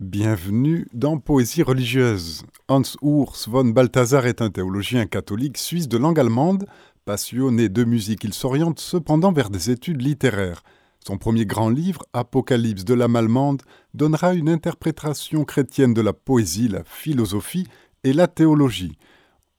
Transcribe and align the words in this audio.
Bienvenue 0.00 0.88
dans 0.94 1.18
Poésie 1.18 1.62
religieuse. 1.62 2.44
Hans 2.68 2.96
Urs 3.02 3.36
von 3.48 3.66
Balthasar 3.66 4.24
est 4.24 4.40
un 4.40 4.48
théologien 4.48 5.04
catholique 5.04 5.58
suisse 5.58 5.88
de 5.88 5.98
langue 5.98 6.18
allemande. 6.18 6.64
Passionné 7.04 7.68
de 7.68 7.84
musique, 7.84 8.24
il 8.24 8.32
s'oriente 8.32 8.80
cependant 8.80 9.30
vers 9.30 9.50
des 9.50 9.68
études 9.68 10.00
littéraires. 10.00 10.62
Son 11.06 11.18
premier 11.18 11.44
grand 11.44 11.68
livre, 11.68 12.06
Apocalypse 12.14 12.86
de 12.86 12.94
l'âme 12.94 13.14
allemande, 13.14 13.60
donnera 13.92 14.32
une 14.32 14.48
interprétation 14.48 15.44
chrétienne 15.44 15.92
de 15.92 16.00
la 16.00 16.14
poésie, 16.14 16.68
la 16.68 16.82
philosophie 16.82 17.66
et 18.02 18.14
la 18.14 18.26
théologie. 18.26 18.96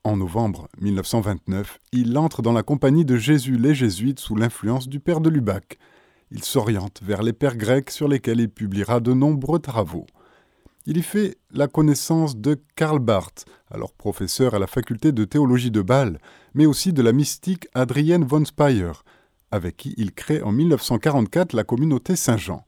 En 0.04 0.18
novembre 0.18 0.70
1929, 0.80 1.78
il 1.92 2.18
entre 2.18 2.42
dans 2.42 2.54
la 2.54 2.64
compagnie 2.64 3.06
de 3.06 3.16
Jésus 3.16 3.58
les 3.58 3.76
Jésuites 3.76 4.20
sous 4.20 4.36
l'influence 4.36 4.90
du 4.90 5.00
père 5.00 5.22
de 5.22 5.30
Lubac. 5.30 5.78
Il 6.32 6.44
s'oriente 6.44 7.00
vers 7.04 7.22
les 7.22 7.34
pères 7.34 7.58
grecs 7.58 7.92
sur 7.92 8.08
lesquels 8.08 8.40
il 8.40 8.50
publiera 8.50 9.02
de 9.02 9.14
nombreux 9.14 9.60
travaux. 9.60 10.08
Il 10.88 10.98
y 10.98 11.04
fait 11.04 11.38
la 11.52 11.68
connaissance 11.68 12.36
de 12.36 12.60
Karl 12.76 12.98
Barth, 12.98 13.46
alors 13.70 13.94
professeur 13.94 14.56
à 14.56 14.60
la 14.60 14.66
faculté 14.66 15.12
de 15.12 15.26
théologie 15.26 15.70
de 15.70 15.82
Bâle, 15.82 16.20
mais 16.56 16.66
aussi 16.66 16.92
de 16.92 17.04
la 17.04 17.12
mystique 17.12 17.68
Adrienne 17.76 18.24
von 18.24 18.44
Speyer, 18.46 18.94
avec 19.52 19.78
qui 19.78 19.94
il 19.98 20.12
crée 20.12 20.42
en 20.42 20.52
1944 20.52 21.54
la 21.54 21.64
communauté 21.64 22.16
Saint-Jean. 22.16 22.66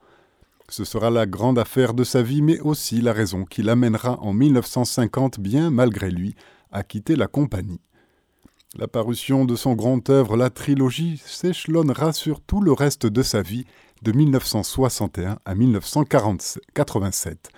Ce 0.70 0.86
sera 0.86 1.10
la 1.10 1.26
grande 1.26 1.58
affaire 1.58 1.96
de 1.96 2.04
sa 2.04 2.22
vie, 2.22 2.44
mais 2.44 2.60
aussi 2.60 3.02
la 3.02 3.14
raison 3.14 3.46
qui 3.46 3.64
l'amènera 3.64 4.20
en 4.22 4.32
1950, 4.34 5.40
bien 5.40 5.72
malgré 5.72 6.12
lui, 6.12 6.36
à 6.72 6.84
quitter 6.84 7.16
la 7.16 7.26
compagnie. 7.26 7.82
La 8.76 8.88
parution 8.88 9.46
de 9.46 9.56
son 9.56 9.74
grand 9.74 10.08
œuvre, 10.12 10.38
la 10.38 10.52
trilogie, 10.52 11.20
s'échelonnera 11.26 12.14
sur 12.14 12.42
tout 12.42 12.62
le 12.62 12.74
reste 12.74 13.08
de 13.08 13.24
sa 13.24 13.42
vie, 13.42 13.66
de 14.04 14.12
1961 14.12 15.40
à 15.46 15.56
1987. 15.56 17.50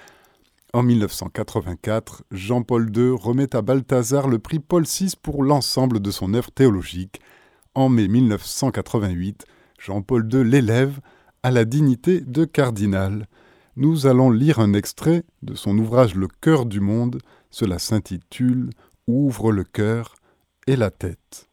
En 0.76 0.84
1984, 0.84 2.26
Jean-Paul 2.32 2.92
II 2.94 3.16
remet 3.18 3.56
à 3.56 3.62
Balthazar 3.62 4.28
le 4.28 4.40
prix 4.40 4.60
Paul 4.60 4.84
VI 4.84 5.14
pour 5.22 5.42
l'ensemble 5.42 6.02
de 6.02 6.12
son 6.12 6.34
œuvre 6.34 6.52
théologique. 6.52 7.22
En 7.76 7.88
mai 7.88 8.10
1988, 8.10 9.46
Jean-Paul 9.80 10.28
II 10.30 10.44
l'élève 10.44 11.00
à 11.44 11.52
la 11.52 11.64
dignité 11.64 12.20
de 12.20 12.44
cardinal. 12.44 13.30
Nous 13.78 14.06
allons 14.06 14.30
lire 14.30 14.60
un 14.60 14.74
extrait 14.74 15.24
de 15.44 15.56
son 15.56 15.78
ouvrage 15.78 16.14
Le 16.14 16.28
cœur 16.28 16.66
du 16.66 16.82
monde. 16.82 17.20
Cela 17.52 17.80
s'intitule 17.80 18.70
Ouvre 19.08 19.54
le 19.54 19.64
cœur 19.64 20.16
et 20.68 20.76
la 20.76 20.92
tête. 20.92 21.48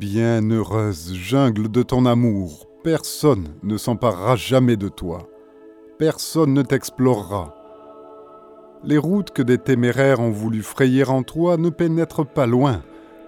Bienheureuse 0.00 1.12
jungle 1.12 1.70
de 1.70 1.82
ton 1.82 2.06
amour, 2.06 2.66
personne 2.82 3.48
ne 3.62 3.76
s'emparera 3.76 4.34
jamais 4.34 4.78
de 4.78 4.88
toi, 4.88 5.28
personne 5.98 6.54
ne 6.54 6.62
t'explorera. 6.62 7.54
Les 8.82 8.96
routes 8.96 9.30
que 9.30 9.42
des 9.42 9.58
téméraires 9.58 10.20
ont 10.20 10.30
voulu 10.30 10.62
frayer 10.62 11.06
en 11.06 11.22
toi 11.22 11.58
ne 11.58 11.68
pénètrent 11.68 12.24
pas 12.24 12.46
loin. 12.46 12.82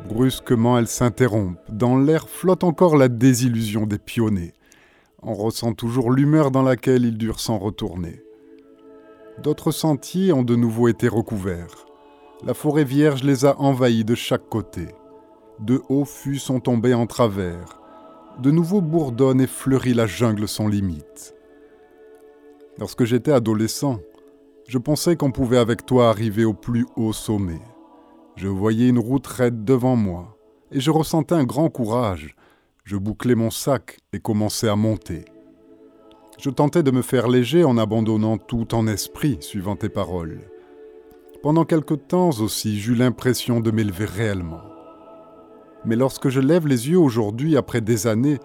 Brusquement 0.08 0.78
elles 0.78 0.88
s'interrompent. 0.88 1.60
Dans 1.68 1.98
l'air 1.98 2.26
flotte 2.26 2.64
encore 2.64 2.96
la 2.96 3.08
désillusion 3.08 3.84
des 3.84 3.98
pionniers. 3.98 4.54
On 5.22 5.34
ressent 5.34 5.74
toujours 5.74 6.10
l'humeur 6.10 6.50
dans 6.50 6.62
laquelle 6.62 7.04
ils 7.04 7.18
durent 7.18 7.40
s'en 7.40 7.58
retourner. 7.58 8.22
D'autres 9.42 9.72
sentiers 9.72 10.32
ont 10.32 10.42
de 10.42 10.56
nouveau 10.56 10.88
été 10.88 11.06
recouverts. 11.06 11.84
La 12.46 12.54
forêt 12.54 12.84
vierge 12.84 13.24
les 13.24 13.44
a 13.44 13.60
envahis 13.60 14.06
de 14.06 14.14
chaque 14.14 14.48
côté 14.48 14.88
de 15.60 15.82
hauts 15.88 16.04
fûts 16.04 16.38
sont 16.38 16.60
tombés 16.60 16.94
en 16.94 17.06
travers, 17.06 17.80
de 18.38 18.50
nouveau 18.50 18.80
bourdonne 18.80 19.40
et 19.40 19.46
fleurit 19.46 19.94
la 19.94 20.06
jungle 20.06 20.48
sans 20.48 20.68
limite. 20.68 21.34
Lorsque 22.78 23.04
j'étais 23.04 23.32
adolescent, 23.32 23.98
je 24.68 24.78
pensais 24.78 25.16
qu'on 25.16 25.32
pouvait 25.32 25.58
avec 25.58 25.84
toi 25.84 26.08
arriver 26.08 26.44
au 26.44 26.54
plus 26.54 26.86
haut 26.96 27.12
sommet. 27.12 27.60
Je 28.36 28.48
voyais 28.48 28.88
une 28.88 28.98
route 28.98 29.26
raide 29.26 29.64
devant 29.64 29.96
moi, 29.96 30.38
et 30.70 30.80
je 30.80 30.90
ressentais 30.90 31.34
un 31.34 31.44
grand 31.44 31.68
courage. 31.68 32.34
Je 32.84 32.96
bouclais 32.96 33.34
mon 33.34 33.50
sac 33.50 33.98
et 34.12 34.20
commençais 34.20 34.68
à 34.68 34.76
monter. 34.76 35.26
Je 36.38 36.50
tentais 36.50 36.82
de 36.82 36.90
me 36.90 37.02
faire 37.02 37.28
léger 37.28 37.62
en 37.62 37.76
abandonnant 37.76 38.38
tout 38.38 38.74
en 38.74 38.86
esprit, 38.86 39.36
suivant 39.40 39.76
tes 39.76 39.90
paroles. 39.90 40.40
Pendant 41.42 41.64
quelque 41.64 41.94
temps 41.94 42.30
aussi, 42.40 42.80
j'eus 42.80 42.94
l'impression 42.94 43.60
de 43.60 43.70
m'élever 43.70 44.06
réellement. 44.06 44.71
Mais 45.84 45.96
lorsque 45.96 46.28
je 46.28 46.40
lève 46.40 46.66
les 46.66 46.88
yeux 46.88 46.98
aujourd'hui, 46.98 47.56
après 47.56 47.80
des 47.80 48.06
années, 48.06 48.38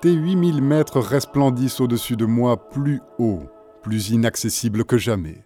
tes 0.00 0.12
8000 0.12 0.62
mètres 0.62 1.00
resplendissent 1.00 1.80
au-dessus 1.80 2.16
de 2.16 2.26
moi 2.26 2.68
plus 2.68 3.00
haut, 3.18 3.40
plus 3.82 4.10
inaccessible 4.10 4.84
que 4.84 4.98
jamais. 4.98 5.44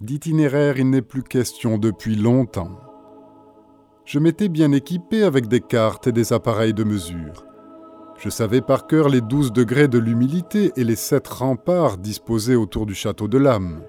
D'itinéraire, 0.00 0.78
il 0.78 0.90
n'est 0.90 1.02
plus 1.02 1.22
question 1.22 1.78
depuis 1.78 2.16
longtemps. 2.16 2.78
Je 4.04 4.18
m'étais 4.18 4.48
bien 4.48 4.72
équipé 4.72 5.22
avec 5.22 5.46
des 5.46 5.60
cartes 5.60 6.08
et 6.08 6.12
des 6.12 6.32
appareils 6.32 6.74
de 6.74 6.82
mesure. 6.82 7.46
Je 8.18 8.28
savais 8.30 8.60
par 8.60 8.86
cœur 8.86 9.08
les 9.08 9.20
douze 9.20 9.52
degrés 9.52 9.88
de 9.88 9.98
l'humilité 9.98 10.72
et 10.76 10.84
les 10.84 10.96
sept 10.96 11.26
remparts 11.28 11.98
disposés 11.98 12.56
autour 12.56 12.86
du 12.86 12.94
château 12.94 13.28
de 13.28 13.38
l'âme. 13.38 13.82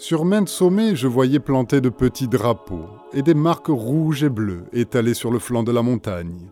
Sur 0.00 0.24
maintes 0.24 0.48
sommets, 0.48 0.96
je 0.96 1.06
voyais 1.06 1.40
planter 1.40 1.82
de 1.82 1.90
petits 1.90 2.26
drapeaux 2.26 2.86
et 3.12 3.20
des 3.20 3.34
marques 3.34 3.66
rouges 3.68 4.24
et 4.24 4.30
bleues 4.30 4.64
étalées 4.72 5.12
sur 5.12 5.30
le 5.30 5.38
flanc 5.38 5.62
de 5.62 5.72
la 5.72 5.82
montagne, 5.82 6.48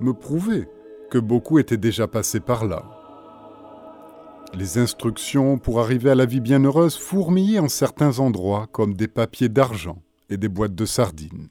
me 0.00 0.14
prouvaient 0.14 0.66
que 1.10 1.18
beaucoup 1.18 1.58
étaient 1.58 1.76
déjà 1.76 2.08
passés 2.08 2.40
par 2.40 2.64
là. 2.64 2.84
Les 4.54 4.78
instructions 4.78 5.58
pour 5.58 5.78
arriver 5.78 6.08
à 6.08 6.14
la 6.14 6.24
vie 6.24 6.40
bienheureuse 6.40 6.96
fourmillaient 6.96 7.58
en 7.58 7.68
certains 7.68 8.18
endroits 8.18 8.66
comme 8.72 8.94
des 8.94 9.08
papiers 9.08 9.50
d'argent 9.50 10.00
et 10.30 10.38
des 10.38 10.48
boîtes 10.48 10.74
de 10.74 10.86
sardines. 10.86 11.48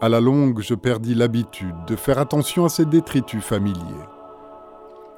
À 0.00 0.08
la 0.08 0.20
longue, 0.20 0.60
je 0.60 0.74
perdis 0.74 1.16
l'habitude 1.16 1.74
de 1.88 1.96
faire 1.96 2.20
attention 2.20 2.66
à 2.66 2.68
ces 2.68 2.84
détritus 2.84 3.42
familiers. 3.42 4.06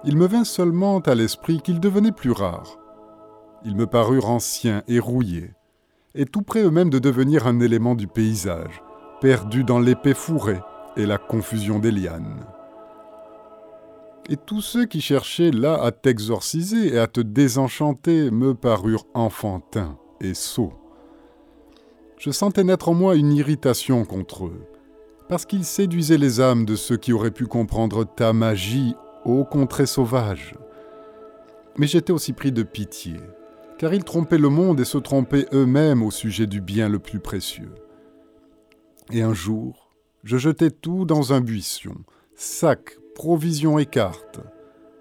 Il 0.05 0.17
me 0.17 0.27
vint 0.27 0.45
seulement 0.45 1.01
à 1.01 1.15
l'esprit 1.15 1.61
qu'ils 1.61 1.81
devenaient 1.81 2.13
plus 2.13 2.33
rares 2.33 2.79
ils 3.65 3.77
me 3.77 3.87
parurent 3.87 4.31
anciens 4.31 4.83
et 4.89 4.99
rouillés, 4.99 5.51
et 6.15 6.25
tout 6.25 6.43
près 6.43 6.63
eux-mêmes 6.63 6.91
de 6.91 6.99
devenir 6.99 7.47
un 7.47 7.61
élément 7.61 7.95
du 7.95 8.07
paysage, 8.07 8.83
perdu 9.21 9.65
dans 9.65 9.79
l'épais 9.79 10.15
fourré 10.15 10.61
et 10.97 11.07
la 11.07 11.19
confusion 11.19 11.79
des 11.79 11.91
lianes. 11.91 12.45
Et 14.29 14.37
tous 14.37 14.61
ceux 14.61 14.85
qui 14.85 15.01
cherchaient 15.01 15.51
là 15.51 15.83
à 15.83 15.91
t'exorciser 15.91 16.95
et 16.95 16.99
à 16.99 17.07
te 17.07 17.21
désenchanter 17.21 18.31
me 18.31 18.55
parurent 18.55 19.07
enfantins 19.15 19.99
et 20.21 20.35
sots. 20.35 20.75
Je 22.19 22.31
sentais 22.31 22.63
naître 22.63 22.89
en 22.89 22.95
moi 22.95 23.17
une 23.17 23.33
irritation 23.33 24.05
contre 24.05 24.47
eux, 24.47 24.67
parce 25.29 25.45
qu'ils 25.45 25.65
séduisaient 25.65 26.19
les 26.19 26.41
âmes 26.41 26.65
de 26.65 26.77
ceux 26.77 26.97
qui 26.97 27.13
auraient 27.13 27.33
pu 27.33 27.47
comprendre 27.47 28.05
ta 28.05 28.33
magie 28.33 28.95
ô 29.25 29.45
contrées 29.45 29.87
sauvages. 29.87 30.55
Mais 31.79 31.87
j'étais 31.87 32.13
aussi 32.13 32.33
pris 32.33 32.53
de 32.53 32.63
pitié, 32.63 33.17
car 33.83 33.93
ils 33.93 34.05
trompaient 34.05 34.39
le 34.39 34.49
monde 34.49 34.79
et 34.79 34.85
se 34.85 34.97
trompaient 34.97 35.49
eux-mêmes 35.53 36.05
au 36.05 36.13
sujet 36.13 36.47
du 36.47 36.61
bien 36.61 36.89
le 36.89 37.01
plus 37.01 37.19
précieux. 37.19 37.75
Et 39.11 39.23
un 39.23 39.35
jour, 39.35 39.91
je 40.23 40.37
jetai 40.37 40.71
tout 40.71 41.05
dans 41.05 41.33
un 41.33 41.41
buisson, 41.41 41.97
sac, 42.37 42.97
provisions 43.17 43.81
et 43.81 43.87
cartes. 43.87 44.39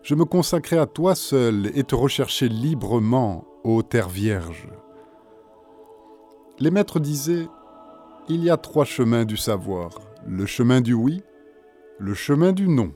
Je 0.01 0.15
me 0.15 0.25
consacrai 0.25 0.79
à 0.79 0.87
toi 0.87 1.13
seul 1.13 1.69
et 1.75 1.83
te 1.83 1.93
recherchai 1.93 2.49
librement, 2.49 3.45
ô 3.63 3.83
terre 3.83 4.09
vierge. 4.09 4.67
Les 6.57 6.71
maîtres 6.71 6.99
disaient 6.99 7.47
Il 8.29 8.43
y 8.43 8.49
a 8.49 8.57
trois 8.57 8.85
chemins 8.85 9.25
du 9.25 9.37
savoir 9.37 9.91
le 10.25 10.47
chemin 10.47 10.81
du 10.81 10.93
oui, 10.93 11.21
le 11.99 12.15
chemin 12.15 12.51
du 12.51 12.67
non, 12.67 12.93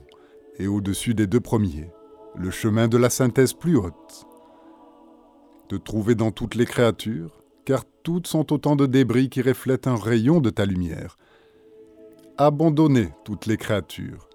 et 0.58 0.66
au-dessus 0.66 1.14
des 1.14 1.28
deux 1.28 1.38
premiers, 1.38 1.92
le 2.34 2.50
chemin 2.50 2.88
de 2.88 2.96
la 2.96 3.08
synthèse 3.08 3.52
plus 3.52 3.76
haute 3.76 4.25
de 5.68 5.76
trouver 5.76 6.14
dans 6.14 6.30
toutes 6.30 6.54
les 6.54 6.66
créatures, 6.66 7.42
car 7.64 7.84
toutes 8.02 8.26
sont 8.26 8.52
autant 8.52 8.76
de 8.76 8.86
débris 8.86 9.28
qui 9.28 9.42
reflètent 9.42 9.86
un 9.86 9.96
rayon 9.96 10.40
de 10.40 10.50
ta 10.50 10.64
lumière. 10.64 11.16
Abandonner 12.38 13.10
toutes 13.24 13.46
les 13.46 13.56
créatures, 13.56 14.28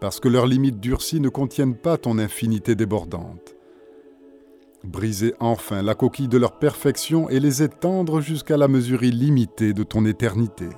parce 0.00 0.20
que 0.20 0.28
leurs 0.28 0.46
limites 0.46 0.80
durcies 0.80 1.20
ne 1.20 1.28
contiennent 1.28 1.76
pas 1.76 1.98
ton 1.98 2.18
infinité 2.18 2.74
débordante. 2.74 3.56
Briser 4.84 5.34
enfin 5.40 5.82
la 5.82 5.94
coquille 5.94 6.28
de 6.28 6.38
leur 6.38 6.58
perfection 6.58 7.28
et 7.28 7.40
les 7.40 7.62
étendre 7.62 8.20
jusqu'à 8.20 8.56
la 8.56 8.68
mesure 8.68 9.02
illimitée 9.02 9.74
de 9.74 9.82
ton 9.82 10.06
éternité. 10.06 10.68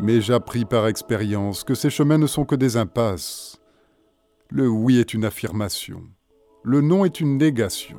Mais 0.00 0.20
j'appris 0.20 0.64
par 0.64 0.88
expérience 0.88 1.64
que 1.64 1.74
ces 1.74 1.88
chemins 1.88 2.18
ne 2.18 2.26
sont 2.26 2.44
que 2.44 2.56
des 2.56 2.76
impasses. 2.76 3.60
Le 4.50 4.68
oui 4.68 4.98
est 4.98 5.14
une 5.14 5.24
affirmation 5.24 6.02
le 6.62 6.80
non 6.80 7.04
est 7.04 7.20
une 7.20 7.38
négation. 7.38 7.98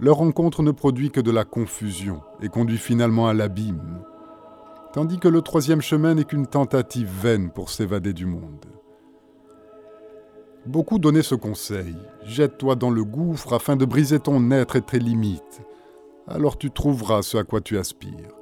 Leur 0.00 0.16
rencontre 0.16 0.62
ne 0.62 0.70
produit 0.70 1.10
que 1.10 1.20
de 1.20 1.30
la 1.30 1.44
confusion 1.44 2.20
et 2.40 2.48
conduit 2.48 2.78
finalement 2.78 3.26
à 3.26 3.34
l'abîme, 3.34 4.02
tandis 4.92 5.18
que 5.18 5.28
le 5.28 5.42
troisième 5.42 5.80
chemin 5.80 6.14
n'est 6.14 6.24
qu'une 6.24 6.46
tentative 6.46 7.10
vaine 7.10 7.50
pour 7.50 7.70
s'évader 7.70 8.12
du 8.12 8.26
monde. 8.26 8.66
Beaucoup 10.66 10.98
donnaient 10.98 11.22
ce 11.22 11.34
conseil, 11.34 11.96
jette-toi 12.24 12.76
dans 12.76 12.90
le 12.90 13.04
gouffre 13.04 13.54
afin 13.54 13.74
de 13.76 13.84
briser 13.84 14.20
ton 14.20 14.50
être 14.50 14.76
et 14.76 14.82
tes 14.82 14.98
limites, 14.98 15.62
alors 16.26 16.58
tu 16.58 16.70
trouveras 16.70 17.22
ce 17.22 17.38
à 17.38 17.44
quoi 17.44 17.60
tu 17.60 17.78
aspires. 17.78 18.36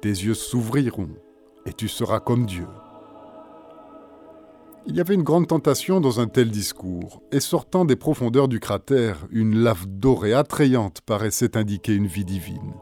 Tes 0.00 0.08
yeux 0.08 0.34
s'ouvriront 0.34 1.10
et 1.64 1.72
tu 1.72 1.88
seras 1.88 2.20
comme 2.20 2.46
Dieu. 2.46 2.66
Il 4.88 4.94
y 4.94 5.00
avait 5.00 5.14
une 5.14 5.24
grande 5.24 5.48
tentation 5.48 6.00
dans 6.00 6.20
un 6.20 6.28
tel 6.28 6.48
discours, 6.48 7.20
et 7.32 7.40
sortant 7.40 7.84
des 7.84 7.96
profondeurs 7.96 8.46
du 8.46 8.60
cratère, 8.60 9.26
une 9.30 9.56
lave 9.56 9.84
dorée 9.88 10.32
attrayante 10.32 11.00
paraissait 11.00 11.56
indiquer 11.56 11.92
une 11.92 12.06
vie 12.06 12.24
divine. 12.24 12.74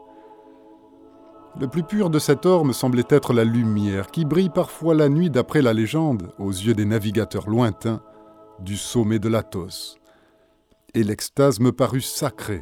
Le 1.59 1.67
plus 1.67 1.81
pur 1.81 2.11
de 2.11 2.19
cet 2.19 2.45
or 2.45 2.63
me 2.63 2.73
semblait 2.73 3.07
être 3.09 3.33
la 3.33 3.43
lumière 3.43 4.11
qui 4.11 4.23
brille 4.23 4.51
parfois 4.51 4.93
la 4.93 5.09
nuit 5.09 5.31
d'après 5.31 5.63
la 5.63 5.73
légende, 5.73 6.29
aux 6.37 6.51
yeux 6.51 6.75
des 6.75 6.85
navigateurs 6.85 7.49
lointains, 7.49 8.03
du 8.59 8.77
sommet 8.77 9.19
de 9.19 9.29
l'Athos. 9.29 9.97
Et 10.93 11.03
l'extase 11.03 11.59
me 11.59 11.71
parut 11.71 12.01
sacrée, 12.01 12.61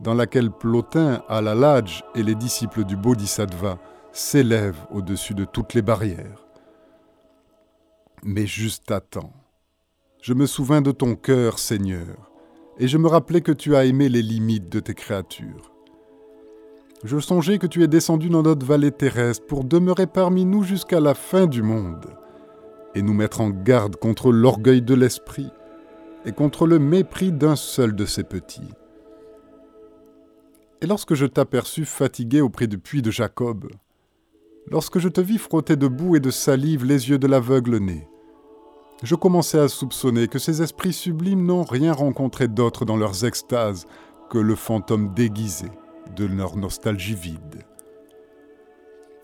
dans 0.00 0.14
laquelle 0.14 0.50
Plotin, 0.50 1.22
Alalaj 1.28 2.02
et 2.14 2.22
les 2.22 2.34
disciples 2.34 2.84
du 2.84 2.96
Bodhisattva 2.96 3.78
s'élèvent 4.12 4.86
au-dessus 4.90 5.34
de 5.34 5.44
toutes 5.44 5.74
les 5.74 5.82
barrières 5.82 6.49
mais 8.24 8.46
juste 8.46 8.90
à 8.90 9.00
temps. 9.00 9.32
Je 10.22 10.34
me 10.34 10.46
souvins 10.46 10.82
de 10.82 10.92
ton 10.92 11.14
cœur, 11.14 11.58
Seigneur, 11.58 12.30
et 12.78 12.88
je 12.88 12.98
me 12.98 13.08
rappelais 13.08 13.40
que 13.40 13.52
tu 13.52 13.74
as 13.74 13.84
aimé 13.84 14.08
les 14.08 14.22
limites 14.22 14.68
de 14.68 14.80
tes 14.80 14.94
créatures. 14.94 15.72
Je 17.02 17.18
songeais 17.18 17.58
que 17.58 17.66
tu 17.66 17.82
es 17.82 17.88
descendu 17.88 18.28
dans 18.28 18.42
notre 18.42 18.66
vallée 18.66 18.92
terrestre 18.92 19.46
pour 19.46 19.64
demeurer 19.64 20.06
parmi 20.06 20.44
nous 20.44 20.62
jusqu'à 20.62 21.00
la 21.00 21.14
fin 21.14 21.46
du 21.46 21.62
monde, 21.62 22.14
et 22.94 23.00
nous 23.00 23.14
mettre 23.14 23.40
en 23.40 23.48
garde 23.48 23.96
contre 23.96 24.32
l'orgueil 24.32 24.82
de 24.82 24.94
l'esprit 24.94 25.50
et 26.26 26.32
contre 26.32 26.66
le 26.66 26.78
mépris 26.78 27.32
d'un 27.32 27.56
seul 27.56 27.94
de 27.94 28.04
ses 28.04 28.24
petits. 28.24 28.74
Et 30.82 30.86
lorsque 30.86 31.14
je 31.14 31.24
t'aperçus 31.24 31.86
fatigué 31.86 32.42
auprès 32.42 32.66
du 32.66 32.78
puits 32.78 33.02
de 33.02 33.10
Jacob, 33.10 33.70
lorsque 34.66 34.98
je 34.98 35.08
te 35.08 35.20
vis 35.22 35.38
frotter 35.38 35.76
de 35.76 35.88
boue 35.88 36.16
et 36.16 36.20
de 36.20 36.30
salive 36.30 36.84
les 36.84 37.08
yeux 37.08 37.18
de 37.18 37.26
l'aveugle 37.26 37.78
né, 37.78 38.08
je 39.02 39.14
commençais 39.14 39.58
à 39.58 39.68
soupçonner 39.68 40.28
que 40.28 40.38
ces 40.38 40.62
esprits 40.62 40.92
sublimes 40.92 41.44
n'ont 41.46 41.64
rien 41.64 41.92
rencontré 41.92 42.48
d'autre 42.48 42.84
dans 42.84 42.96
leurs 42.96 43.24
extases 43.24 43.86
que 44.28 44.38
le 44.38 44.54
fantôme 44.54 45.14
déguisé 45.14 45.66
de 46.16 46.26
leur 46.26 46.56
nostalgie 46.56 47.14
vide. 47.14 47.64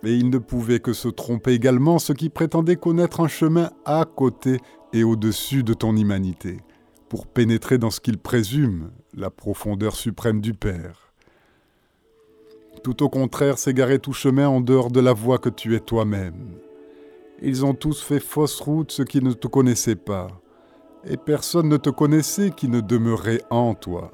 Et 0.02 0.14
ils 0.14 0.30
ne 0.30 0.38
pouvaient 0.38 0.80
que 0.80 0.92
se 0.92 1.08
tromper 1.08 1.52
également 1.52 1.98
ceux 1.98 2.14
qui 2.14 2.28
prétendaient 2.28 2.76
connaître 2.76 3.20
un 3.20 3.28
chemin 3.28 3.70
à 3.84 4.04
côté 4.04 4.58
et 4.92 5.04
au-dessus 5.04 5.62
de 5.62 5.74
ton 5.74 5.96
humanité, 5.96 6.60
pour 7.08 7.26
pénétrer 7.26 7.76
dans 7.76 7.90
ce 7.90 8.00
qu'ils 8.00 8.18
présument 8.18 8.90
la 9.14 9.30
profondeur 9.30 9.94
suprême 9.96 10.40
du 10.40 10.54
Père. 10.54 11.12
Tout 12.82 13.02
au 13.02 13.08
contraire, 13.08 13.58
s'égarer 13.58 13.98
tout 13.98 14.12
chemin 14.12 14.48
en 14.48 14.60
dehors 14.60 14.90
de 14.90 15.00
la 15.00 15.12
voie 15.12 15.38
que 15.38 15.48
tu 15.48 15.74
es 15.74 15.80
toi-même 15.80 16.56
ils 17.42 17.64
ont 17.64 17.74
tous 17.74 18.02
fait 18.02 18.20
fausse 18.20 18.60
route 18.60 18.90
ceux 18.90 19.04
qui 19.04 19.22
ne 19.22 19.32
te 19.32 19.46
connaissaient 19.46 19.96
pas, 19.96 20.28
et 21.04 21.16
personne 21.16 21.68
ne 21.68 21.76
te 21.76 21.90
connaissait 21.90 22.50
qui 22.50 22.68
ne 22.68 22.80
demeurait 22.80 23.42
en 23.50 23.74
toi. 23.74 24.10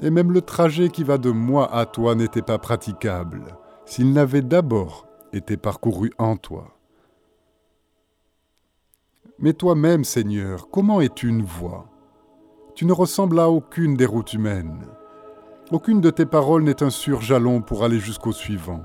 Et 0.00 0.10
même 0.10 0.32
le 0.32 0.42
trajet 0.42 0.88
qui 0.88 1.04
va 1.04 1.18
de 1.18 1.30
moi 1.30 1.72
à 1.72 1.86
toi 1.86 2.14
n'était 2.14 2.42
pas 2.42 2.58
praticable, 2.58 3.44
s'il 3.84 4.12
n'avait 4.12 4.42
d'abord 4.42 5.06
été 5.32 5.56
parcouru 5.56 6.10
en 6.18 6.36
toi. 6.36 6.72
Mais 9.38 9.52
toi-même, 9.52 10.04
Seigneur, 10.04 10.70
comment 10.70 11.00
es-tu 11.00 11.28
une 11.28 11.42
voix? 11.42 11.86
Tu 12.74 12.86
ne 12.86 12.92
ressembles 12.92 13.38
à 13.38 13.50
aucune 13.50 13.94
des 13.94 14.06
routes 14.06 14.32
humaines. 14.32 14.86
Aucune 15.72 16.00
de 16.00 16.10
tes 16.10 16.26
paroles 16.26 16.62
n'est 16.62 16.82
un 16.82 16.90
surjalon 16.90 17.60
pour 17.60 17.84
aller 17.84 17.98
jusqu'au 17.98 18.32
suivant 18.32 18.82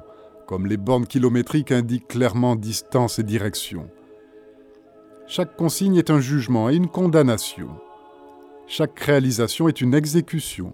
comme 0.51 0.67
les 0.67 0.75
bornes 0.75 1.07
kilométriques 1.07 1.71
indiquent 1.71 2.09
clairement 2.09 2.57
distance 2.57 3.19
et 3.19 3.23
direction. 3.23 3.89
Chaque 5.25 5.55
consigne 5.55 5.95
est 5.95 6.09
un 6.09 6.19
jugement 6.19 6.69
et 6.69 6.75
une 6.75 6.89
condamnation. 6.89 7.69
Chaque 8.67 8.99
réalisation 8.99 9.69
est 9.69 9.79
une 9.79 9.93
exécution. 9.93 10.73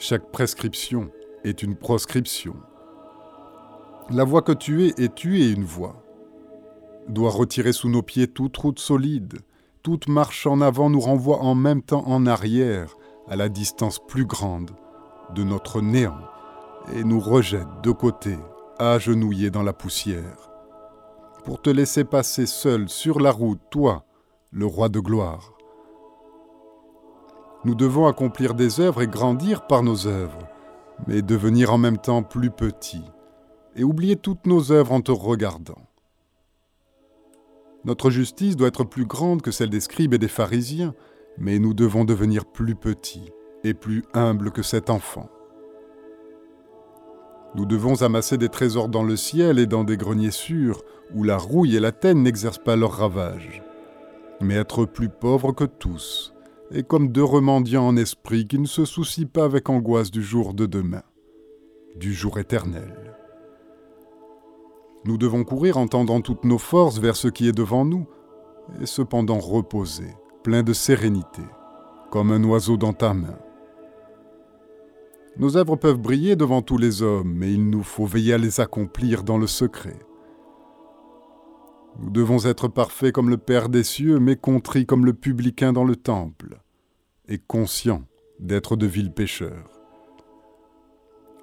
Chaque 0.00 0.32
prescription 0.32 1.08
est 1.44 1.62
une 1.62 1.76
proscription. 1.76 2.56
La 4.10 4.24
voie 4.24 4.42
que 4.42 4.50
tu 4.50 4.86
es 4.86 4.94
et 4.98 5.08
tu 5.08 5.40
es 5.40 5.52
une 5.52 5.62
voie. 5.62 6.02
Doit 7.06 7.30
retirer 7.30 7.72
sous 7.72 7.90
nos 7.90 8.02
pieds 8.02 8.26
toute 8.26 8.56
route 8.56 8.80
solide. 8.80 9.38
Toute 9.84 10.08
marche 10.08 10.48
en 10.48 10.60
avant 10.60 10.90
nous 10.90 10.98
renvoie 10.98 11.38
en 11.38 11.54
même 11.54 11.82
temps 11.82 12.08
en 12.08 12.26
arrière, 12.26 12.96
à 13.28 13.36
la 13.36 13.48
distance 13.48 14.00
plus 14.04 14.24
grande 14.24 14.72
de 15.36 15.44
notre 15.44 15.80
néant, 15.80 16.18
et 16.92 17.04
nous 17.04 17.20
rejette 17.20 17.68
de 17.84 17.92
côté 17.92 18.36
agenouillé 18.80 19.50
dans 19.50 19.62
la 19.62 19.72
poussière, 19.72 20.50
pour 21.44 21.60
te 21.60 21.70
laisser 21.70 22.04
passer 22.04 22.46
seul 22.46 22.88
sur 22.88 23.20
la 23.20 23.30
route, 23.30 23.60
toi, 23.70 24.04
le 24.52 24.66
roi 24.66 24.88
de 24.88 25.00
gloire. 25.00 25.52
Nous 27.64 27.74
devons 27.74 28.06
accomplir 28.06 28.54
des 28.54 28.80
œuvres 28.80 29.02
et 29.02 29.06
grandir 29.06 29.66
par 29.66 29.82
nos 29.82 30.06
œuvres, 30.06 30.48
mais 31.06 31.20
devenir 31.20 31.72
en 31.72 31.78
même 31.78 31.98
temps 31.98 32.22
plus 32.22 32.50
petits, 32.50 33.04
et 33.76 33.84
oublier 33.84 34.16
toutes 34.16 34.46
nos 34.46 34.72
œuvres 34.72 34.92
en 34.92 35.02
te 35.02 35.12
regardant. 35.12 35.86
Notre 37.84 38.10
justice 38.10 38.56
doit 38.56 38.68
être 38.68 38.84
plus 38.84 39.06
grande 39.06 39.42
que 39.42 39.50
celle 39.50 39.70
des 39.70 39.80
scribes 39.80 40.14
et 40.14 40.18
des 40.18 40.28
pharisiens, 40.28 40.94
mais 41.38 41.58
nous 41.58 41.74
devons 41.74 42.04
devenir 42.04 42.44
plus 42.44 42.74
petits 42.74 43.30
et 43.64 43.74
plus 43.74 44.04
humbles 44.14 44.50
que 44.50 44.62
cet 44.62 44.90
enfant. 44.90 45.28
Nous 47.56 47.66
devons 47.66 48.02
amasser 48.02 48.38
des 48.38 48.48
trésors 48.48 48.88
dans 48.88 49.02
le 49.02 49.16
ciel 49.16 49.58
et 49.58 49.66
dans 49.66 49.82
des 49.82 49.96
greniers 49.96 50.30
sûrs, 50.30 50.82
où 51.14 51.24
la 51.24 51.36
rouille 51.36 51.76
et 51.76 51.80
la 51.80 51.92
teigne 51.92 52.22
n'exercent 52.22 52.62
pas 52.62 52.76
leur 52.76 52.92
ravage. 52.92 53.62
Mais 54.40 54.54
être 54.54 54.84
plus 54.84 55.08
pauvres 55.08 55.52
que 55.52 55.64
tous, 55.64 56.32
et 56.70 56.84
comme 56.84 57.10
deux 57.10 57.24
remendiants 57.24 57.86
en 57.86 57.96
esprit 57.96 58.46
qui 58.46 58.58
ne 58.58 58.66
se 58.66 58.84
soucient 58.84 59.26
pas 59.26 59.44
avec 59.44 59.68
angoisse 59.68 60.10
du 60.10 60.22
jour 60.22 60.54
de 60.54 60.66
demain, 60.66 61.02
du 61.96 62.14
jour 62.14 62.38
éternel. 62.38 63.16
Nous 65.04 65.18
devons 65.18 65.44
courir 65.44 65.76
en 65.76 65.88
tendant 65.88 66.20
toutes 66.20 66.44
nos 66.44 66.58
forces 66.58 66.98
vers 66.98 67.16
ce 67.16 67.28
qui 67.28 67.48
est 67.48 67.56
devant 67.56 67.84
nous, 67.84 68.06
et 68.80 68.86
cependant 68.86 69.38
reposer, 69.38 70.14
plein 70.44 70.62
de 70.62 70.72
sérénité, 70.72 71.42
comme 72.10 72.30
un 72.30 72.44
oiseau 72.44 72.76
dans 72.76 72.92
ta 72.92 73.12
main. 73.12 73.38
Nos 75.36 75.56
œuvres 75.56 75.76
peuvent 75.76 75.98
briller 75.98 76.36
devant 76.36 76.62
tous 76.62 76.76
les 76.76 77.02
hommes, 77.02 77.32
mais 77.34 77.52
il 77.52 77.70
nous 77.70 77.82
faut 77.82 78.04
veiller 78.04 78.34
à 78.34 78.38
les 78.38 78.60
accomplir 78.60 79.22
dans 79.22 79.38
le 79.38 79.46
secret. 79.46 79.98
Nous 81.98 82.10
devons 82.10 82.44
être 82.44 82.68
parfaits 82.68 83.12
comme 83.12 83.30
le 83.30 83.38
Père 83.38 83.68
des 83.68 83.84
cieux, 83.84 84.18
mais 84.18 84.36
contrits 84.36 84.86
comme 84.86 85.06
le 85.06 85.14
publicain 85.14 85.72
dans 85.72 85.84
le 85.84 85.96
temple, 85.96 86.60
et 87.28 87.38
conscients 87.38 88.02
d'être 88.38 88.76
de 88.76 88.86
vils 88.86 89.12
pécheurs. 89.12 89.80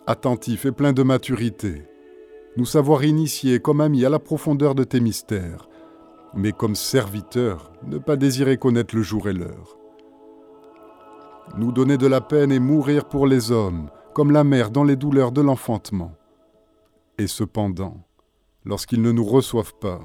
Attentifs 0.05 0.65
et 0.65 0.71
pleins 0.71 0.93
de 0.93 1.03
maturité, 1.03 1.83
nous 2.55 2.65
savoir 2.65 3.03
initiés 3.03 3.59
comme 3.59 3.81
amis 3.81 4.05
à 4.05 4.09
la 4.09 4.19
profondeur 4.19 4.73
de 4.73 4.83
tes 4.83 4.99
mystères, 4.99 5.69
mais 6.33 6.51
comme 6.51 6.75
serviteurs, 6.75 7.71
ne 7.85 7.97
pas 7.97 8.15
désirer 8.15 8.57
connaître 8.57 8.95
le 8.95 9.01
jour 9.01 9.29
et 9.29 9.33
l'heure 9.33 9.76
nous 11.55 11.71
donner 11.71 11.97
de 11.97 12.07
la 12.07 12.21
peine 12.21 12.51
et 12.51 12.59
mourir 12.59 13.05
pour 13.05 13.27
les 13.27 13.51
hommes, 13.51 13.89
comme 14.13 14.31
la 14.31 14.43
mère 14.43 14.71
dans 14.71 14.83
les 14.83 14.95
douleurs 14.95 15.31
de 15.31 15.41
l'enfantement. 15.41 16.13
Et 17.17 17.27
cependant, 17.27 17.97
lorsqu'ils 18.65 19.01
ne 19.01 19.11
nous 19.11 19.23
reçoivent 19.23 19.75
pas, 19.79 20.01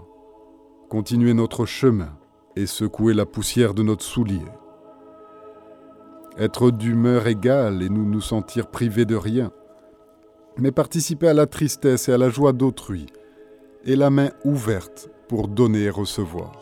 continuer 0.88 1.34
notre 1.34 1.66
chemin 1.66 2.16
et 2.56 2.66
secouer 2.66 3.14
la 3.14 3.26
poussière 3.26 3.74
de 3.74 3.82
notre 3.82 4.04
soulier. 4.04 4.44
Être 6.38 6.70
d'humeur 6.70 7.26
égale 7.26 7.82
et 7.82 7.88
nous 7.88 8.04
nous 8.04 8.20
sentir 8.20 8.68
privés 8.68 9.04
de 9.04 9.16
rien, 9.16 9.50
mais 10.58 10.72
participer 10.72 11.28
à 11.28 11.34
la 11.34 11.46
tristesse 11.46 12.08
et 12.08 12.12
à 12.12 12.18
la 12.18 12.28
joie 12.28 12.52
d'autrui, 12.52 13.06
et 13.84 13.96
la 13.96 14.10
main 14.10 14.30
ouverte 14.44 15.10
pour 15.28 15.48
donner 15.48 15.84
et 15.84 15.90
recevoir. 15.90 16.61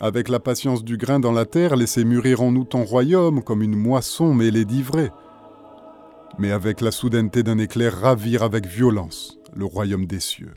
Avec 0.00 0.28
la 0.28 0.38
patience 0.38 0.84
du 0.84 0.96
grain 0.96 1.18
dans 1.18 1.32
la 1.32 1.44
terre, 1.44 1.74
laissez 1.74 2.04
mûrir 2.04 2.40
en 2.40 2.52
nous 2.52 2.64
ton 2.64 2.84
royaume 2.84 3.42
comme 3.42 3.62
une 3.62 3.76
moisson 3.76 4.32
mêlée 4.32 4.64
d'ivrée. 4.64 5.10
Mais 6.38 6.52
avec 6.52 6.80
la 6.80 6.92
soudaineté 6.92 7.42
d'un 7.42 7.58
éclair, 7.58 7.98
ravir 7.98 8.44
avec 8.44 8.66
violence 8.66 9.38
le 9.54 9.64
royaume 9.64 10.06
des 10.06 10.20
cieux. 10.20 10.54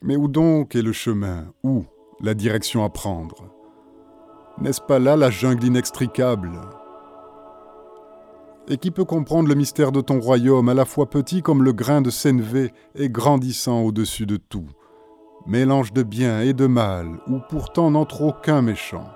Mais 0.00 0.16
où 0.16 0.26
donc 0.26 0.74
est 0.74 0.82
le 0.82 0.92
chemin? 0.92 1.52
Où 1.62 1.84
la 2.20 2.34
direction 2.34 2.84
à 2.84 2.88
prendre? 2.88 3.54
N'est-ce 4.60 4.80
pas 4.80 4.98
là 4.98 5.16
la 5.16 5.30
jungle 5.30 5.64
inextricable? 5.64 6.50
Et 8.66 8.76
qui 8.76 8.90
peut 8.90 9.04
comprendre 9.04 9.48
le 9.48 9.54
mystère 9.54 9.92
de 9.92 10.00
ton 10.00 10.18
royaume, 10.18 10.68
à 10.68 10.74
la 10.74 10.84
fois 10.84 11.08
petit 11.08 11.42
comme 11.42 11.62
le 11.62 11.72
grain 11.72 12.02
de 12.02 12.10
sénévé 12.10 12.72
et 12.96 13.08
grandissant 13.08 13.82
au-dessus 13.82 14.26
de 14.26 14.36
tout? 14.36 14.66
Mélange 15.46 15.92
de 15.92 16.04
bien 16.04 16.40
et 16.40 16.52
de 16.52 16.66
mal, 16.66 17.18
où 17.26 17.38
pourtant 17.48 17.90
n'entre 17.90 18.22
aucun 18.22 18.62
méchant. 18.62 19.10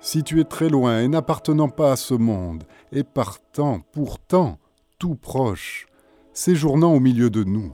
Si 0.00 0.22
tu 0.22 0.40
es 0.40 0.44
très 0.44 0.68
loin 0.68 1.00
et 1.00 1.08
n'appartenant 1.08 1.68
pas 1.68 1.92
à 1.92 1.96
ce 1.96 2.14
monde, 2.14 2.64
et 2.90 3.04
partant, 3.04 3.80
pourtant, 3.92 4.58
tout 4.98 5.14
proche, 5.14 5.86
séjournant 6.32 6.94
au 6.94 7.00
milieu 7.00 7.28
de 7.28 7.44
nous, 7.44 7.72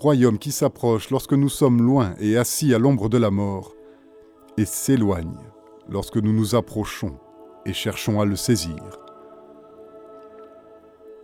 royaume 0.00 0.38
qui 0.38 0.50
s'approche 0.50 1.10
lorsque 1.10 1.32
nous 1.32 1.48
sommes 1.48 1.80
loin 1.80 2.14
et 2.18 2.36
assis 2.36 2.74
à 2.74 2.78
l'ombre 2.78 3.08
de 3.08 3.18
la 3.18 3.30
mort, 3.30 3.72
et 4.56 4.64
s'éloigne 4.64 5.38
lorsque 5.88 6.16
nous 6.16 6.32
nous 6.32 6.56
approchons 6.56 7.18
et 7.66 7.72
cherchons 7.72 8.20
à 8.20 8.24
le 8.24 8.36
saisir. 8.36 8.82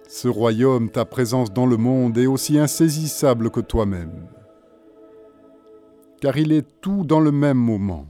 Ce 0.09 0.29
royaume, 0.29 0.91
ta 0.91 1.05
présence 1.05 1.53
dans 1.53 1.67
le 1.67 1.77
monde 1.77 2.17
est 2.19 2.27
aussi 2.27 2.59
insaisissable 2.59 3.51
que 3.51 3.61
toi-même, 3.61 4.29
car 6.21 6.37
il 6.37 6.53
est 6.53 6.67
tout 6.81 7.05
dans 7.05 7.21
le 7.21 7.33
même 7.33 7.59
moment, 7.59 8.07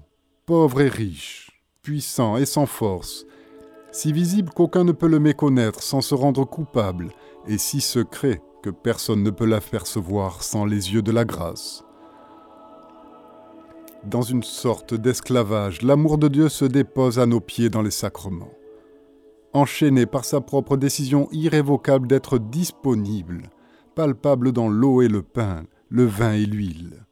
pauvre 0.46 0.80
et 0.80 0.88
riche, 0.88 1.62
puissant 1.82 2.36
et 2.36 2.46
sans 2.46 2.66
force, 2.66 3.26
si 3.92 4.12
visible 4.12 4.52
qu'aucun 4.52 4.84
ne 4.84 4.92
peut 4.92 5.08
le 5.08 5.20
méconnaître 5.20 5.82
sans 5.82 6.00
se 6.00 6.14
rendre 6.14 6.44
coupable, 6.44 7.10
et 7.46 7.58
si 7.58 7.80
secret 7.80 8.42
que 8.62 8.70
personne 8.70 9.22
ne 9.22 9.30
peut 9.30 9.46
l'apercevoir 9.46 10.42
sans 10.42 10.64
les 10.64 10.92
yeux 10.92 11.02
de 11.02 11.12
la 11.12 11.24
grâce. 11.24 11.84
Dans 14.04 14.22
une 14.22 14.42
sorte 14.42 14.94
d'esclavage, 14.94 15.82
l'amour 15.82 16.18
de 16.18 16.28
Dieu 16.28 16.48
se 16.48 16.64
dépose 16.64 17.18
à 17.18 17.26
nos 17.26 17.40
pieds 17.40 17.68
dans 17.68 17.82
les 17.82 17.90
sacrements. 17.90 18.52
Enchaîné 19.52 20.06
par 20.06 20.24
sa 20.24 20.40
propre 20.40 20.76
décision 20.76 21.28
irrévocable 21.32 22.06
d'être 22.06 22.38
disponible, 22.38 23.50
palpable 23.94 24.52
dans 24.52 24.68
l'eau 24.68 25.02
et 25.02 25.08
le 25.08 25.22
pain, 25.22 25.64
le 25.88 26.04
vin 26.04 26.34
et 26.34 26.46
l'huile. 26.46 27.07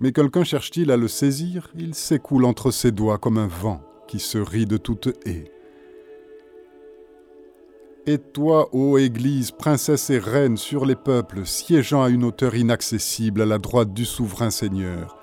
Mais 0.00 0.10
quelqu'un 0.10 0.42
cherche-t-il 0.42 0.90
à 0.90 0.96
le 0.96 1.06
saisir? 1.06 1.70
Il 1.76 1.94
s'écoule 1.94 2.44
entre 2.44 2.72
ses 2.72 2.90
doigts 2.90 3.18
comme 3.18 3.38
un 3.38 3.46
vent 3.46 3.80
qui 4.08 4.18
se 4.18 4.38
rit 4.38 4.66
de 4.66 4.76
toute 4.76 5.16
haie. 5.24 5.52
Et 8.06 8.18
toi, 8.18 8.68
ô 8.74 8.98
Église, 8.98 9.52
princesse 9.52 10.10
et 10.10 10.18
reine 10.18 10.56
sur 10.56 10.84
les 10.84 10.96
peuples, 10.96 11.46
siégeant 11.46 12.02
à 12.02 12.10
une 12.10 12.24
hauteur 12.24 12.54
inaccessible 12.54 13.40
à 13.40 13.46
la 13.46 13.58
droite 13.58 13.94
du 13.94 14.04
souverain 14.04 14.50
Seigneur, 14.50 15.16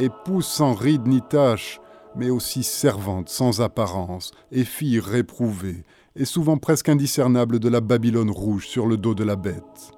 épouse 0.00 0.46
sans 0.46 0.74
ride 0.74 1.06
ni 1.06 1.20
tache, 1.20 1.80
mais 2.16 2.30
aussi 2.30 2.62
servante 2.62 3.28
sans 3.28 3.60
apparence, 3.60 4.32
et 4.50 4.64
fille 4.64 4.98
réprouvée, 4.98 5.84
et 6.16 6.24
souvent 6.24 6.56
presque 6.56 6.88
indiscernable 6.88 7.60
de 7.60 7.68
la 7.68 7.82
Babylone 7.82 8.30
rouge 8.30 8.66
sur 8.66 8.86
le 8.86 8.96
dos 8.96 9.14
de 9.14 9.22
la 9.22 9.36
bête. 9.36 9.92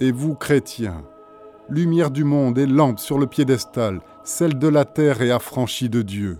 Et 0.00 0.12
vous, 0.12 0.34
chrétiens, 0.34 1.04
lumière 1.70 2.10
du 2.10 2.24
monde 2.24 2.58
et 2.58 2.66
lampe 2.66 2.98
sur 2.98 3.18
le 3.18 3.26
piédestal, 3.26 4.00
celle 4.24 4.58
de 4.58 4.68
la 4.68 4.84
terre 4.84 5.22
et 5.22 5.30
affranchie 5.30 5.88
de 5.88 6.02
Dieu, 6.02 6.38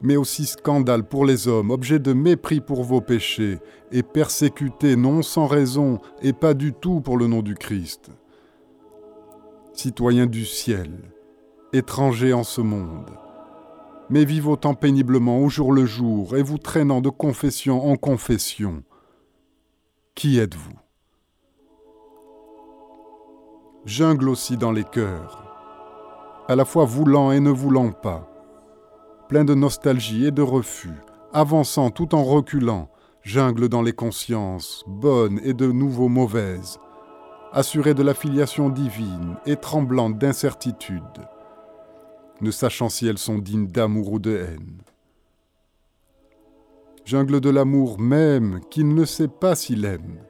mais 0.00 0.16
aussi 0.16 0.46
scandale 0.46 1.04
pour 1.04 1.24
les 1.24 1.48
hommes, 1.48 1.70
objet 1.70 1.98
de 1.98 2.12
mépris 2.12 2.60
pour 2.60 2.84
vos 2.84 3.00
péchés, 3.00 3.58
et 3.92 4.02
persécutés 4.02 4.96
non 4.96 5.22
sans 5.22 5.46
raison, 5.46 5.98
et 6.22 6.32
pas 6.32 6.54
du 6.54 6.72
tout 6.72 7.00
pour 7.00 7.18
le 7.18 7.26
nom 7.26 7.42
du 7.42 7.54
Christ. 7.54 8.10
Citoyens 9.72 10.26
du 10.26 10.44
ciel, 10.44 10.90
étrangers 11.72 12.32
en 12.32 12.44
ce 12.44 12.60
monde, 12.60 13.10
mais 14.08 14.24
vivotant 14.24 14.74
péniblement 14.74 15.40
au 15.40 15.48
jour 15.48 15.72
le 15.72 15.86
jour, 15.86 16.36
et 16.36 16.42
vous 16.42 16.58
traînant 16.58 17.00
de 17.00 17.10
confession 17.10 17.90
en 17.90 17.96
confession, 17.96 18.82
qui 20.14 20.38
êtes-vous? 20.38 20.69
Jungle 23.90 24.28
aussi 24.28 24.56
dans 24.56 24.70
les 24.70 24.84
cœurs, 24.84 25.42
à 26.46 26.54
la 26.54 26.64
fois 26.64 26.84
voulant 26.84 27.32
et 27.32 27.40
ne 27.40 27.50
voulant 27.50 27.90
pas, 27.90 28.24
plein 29.28 29.44
de 29.44 29.52
nostalgie 29.52 30.26
et 30.26 30.30
de 30.30 30.42
refus, 30.42 30.94
avançant 31.32 31.90
tout 31.90 32.14
en 32.14 32.22
reculant, 32.22 32.88
jungle 33.22 33.68
dans 33.68 33.82
les 33.82 33.92
consciences, 33.92 34.84
bonnes 34.86 35.40
et 35.42 35.54
de 35.54 35.66
nouveau 35.72 36.06
mauvaises, 36.06 36.78
assuré 37.52 37.92
de 37.92 38.04
la 38.04 38.14
filiation 38.14 38.68
divine 38.68 39.34
et 39.44 39.56
tremblante 39.56 40.18
d'incertitude, 40.18 41.02
ne 42.40 42.52
sachant 42.52 42.90
si 42.90 43.08
elles 43.08 43.18
sont 43.18 43.38
dignes 43.38 43.66
d'amour 43.66 44.12
ou 44.12 44.18
de 44.20 44.36
haine. 44.36 44.82
Jungle 47.04 47.40
de 47.40 47.50
l'amour 47.50 47.98
même 47.98 48.60
qui 48.70 48.84
ne 48.84 49.04
sait 49.04 49.26
pas 49.26 49.56
s'il 49.56 49.84
aime, 49.84 50.20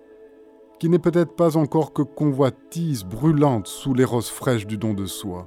qui 0.80 0.88
n'est 0.88 0.98
peut-être 0.98 1.36
pas 1.36 1.58
encore 1.58 1.92
que 1.92 2.00
convoitise 2.00 3.04
brûlante 3.04 3.68
sous 3.68 3.92
les 3.92 4.04
roses 4.04 4.30
fraîches 4.30 4.66
du 4.66 4.78
don 4.78 4.94
de 4.94 5.04
soi, 5.04 5.46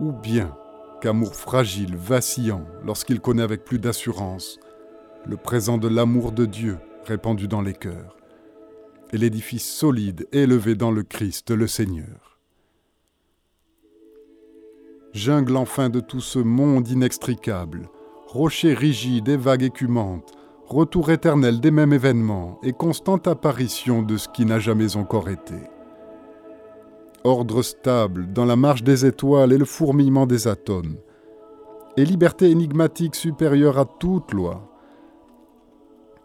ou 0.00 0.12
bien 0.12 0.56
qu'amour 1.02 1.34
fragile, 1.34 1.94
vacillant, 1.94 2.64
lorsqu'il 2.82 3.20
connaît 3.20 3.42
avec 3.42 3.64
plus 3.64 3.78
d'assurance 3.78 4.58
le 5.26 5.36
présent 5.36 5.76
de 5.76 5.88
l'amour 5.88 6.32
de 6.32 6.46
Dieu 6.46 6.78
répandu 7.04 7.48
dans 7.48 7.60
les 7.60 7.74
cœurs, 7.74 8.16
et 9.12 9.18
l'édifice 9.18 9.70
solide 9.70 10.26
élevé 10.32 10.74
dans 10.74 10.90
le 10.90 11.02
Christ 11.02 11.50
le 11.50 11.66
Seigneur. 11.66 12.38
Jungle 15.12 15.56
enfin 15.56 15.90
de 15.90 16.00
tout 16.00 16.20
ce 16.20 16.38
monde 16.38 16.88
inextricable, 16.88 17.90
rocher 18.26 18.72
rigide 18.72 19.28
et 19.28 19.36
vague 19.36 19.62
écumante, 19.62 20.32
retour 20.68 21.12
éternel 21.12 21.60
des 21.60 21.70
mêmes 21.70 21.92
événements 21.92 22.58
et 22.64 22.72
constante 22.72 23.28
apparition 23.28 24.02
de 24.02 24.16
ce 24.16 24.28
qui 24.28 24.44
n'a 24.44 24.58
jamais 24.58 24.96
encore 24.96 25.28
été. 25.28 25.54
Ordre 27.22 27.62
stable 27.62 28.32
dans 28.32 28.44
la 28.44 28.56
marche 28.56 28.82
des 28.82 29.06
étoiles 29.06 29.52
et 29.52 29.58
le 29.58 29.64
fourmillement 29.64 30.26
des 30.26 30.48
atomes, 30.48 30.96
et 31.96 32.04
liberté 32.04 32.50
énigmatique 32.50 33.14
supérieure 33.14 33.78
à 33.78 33.84
toute 33.84 34.32
loi. 34.32 34.68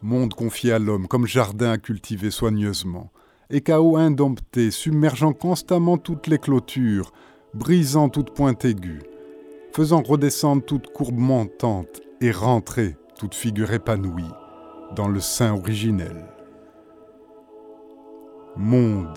Monde 0.02 0.34
confié 0.34 0.74
à 0.74 0.80
l'homme 0.80 1.08
comme 1.08 1.28
jardin 1.28 1.72
à 1.72 1.78
cultiver 1.78 2.32
soigneusement, 2.32 3.12
et 3.52 3.62
chaos 3.62 3.98
indompté, 3.98 4.72
submergeant 4.72 5.34
constamment 5.34 5.98
toutes 5.98 6.26
les 6.26 6.40
clôtures, 6.40 7.12
brisant 7.54 8.10
toute 8.10 8.34
pointe 8.34 8.66
aiguë, 8.66 9.04
faisant 9.72 10.02
redescendre 10.02 10.66
toute 10.66 10.88
courbe 10.88 11.20
montante 11.20 12.02
et 12.22 12.32
rentrer 12.32 12.96
toute 13.22 13.36
figure 13.36 13.72
épanouie 13.72 14.34
dans 14.96 15.08
le 15.08 15.20
sein 15.20 15.54
originel. 15.54 16.26
Monde 18.56 19.16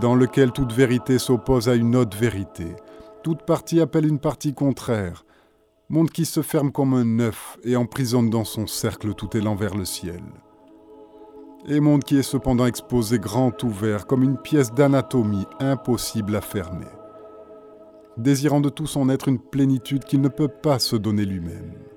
dans 0.00 0.14
lequel 0.14 0.52
toute 0.52 0.72
vérité 0.72 1.18
s'oppose 1.18 1.68
à 1.68 1.74
une 1.74 1.96
autre 1.96 2.16
vérité, 2.16 2.76
toute 3.24 3.42
partie 3.42 3.80
appelle 3.80 4.06
une 4.06 4.20
partie 4.20 4.54
contraire, 4.54 5.24
monde 5.88 6.10
qui 6.10 6.24
se 6.24 6.40
ferme 6.40 6.70
comme 6.70 6.94
un 6.94 7.18
œuf 7.18 7.58
et 7.64 7.74
emprisonne 7.74 8.30
dans 8.30 8.44
son 8.44 8.68
cercle 8.68 9.12
tout 9.14 9.36
élan 9.36 9.56
vers 9.56 9.74
le 9.74 9.86
ciel. 9.86 10.22
Et 11.66 11.80
monde 11.80 12.04
qui 12.04 12.18
est 12.18 12.22
cependant 12.22 12.66
exposé 12.66 13.18
grand 13.18 13.60
ouvert 13.64 14.06
comme 14.06 14.22
une 14.22 14.38
pièce 14.38 14.72
d'anatomie 14.72 15.48
impossible 15.58 16.36
à 16.36 16.40
fermer, 16.40 16.86
désirant 18.16 18.60
de 18.60 18.68
tout 18.68 18.86
son 18.86 19.08
être 19.08 19.26
une 19.26 19.40
plénitude 19.40 20.04
qu'il 20.04 20.20
ne 20.20 20.28
peut 20.28 20.46
pas 20.46 20.78
se 20.78 20.94
donner 20.94 21.24
lui-même. 21.24 21.91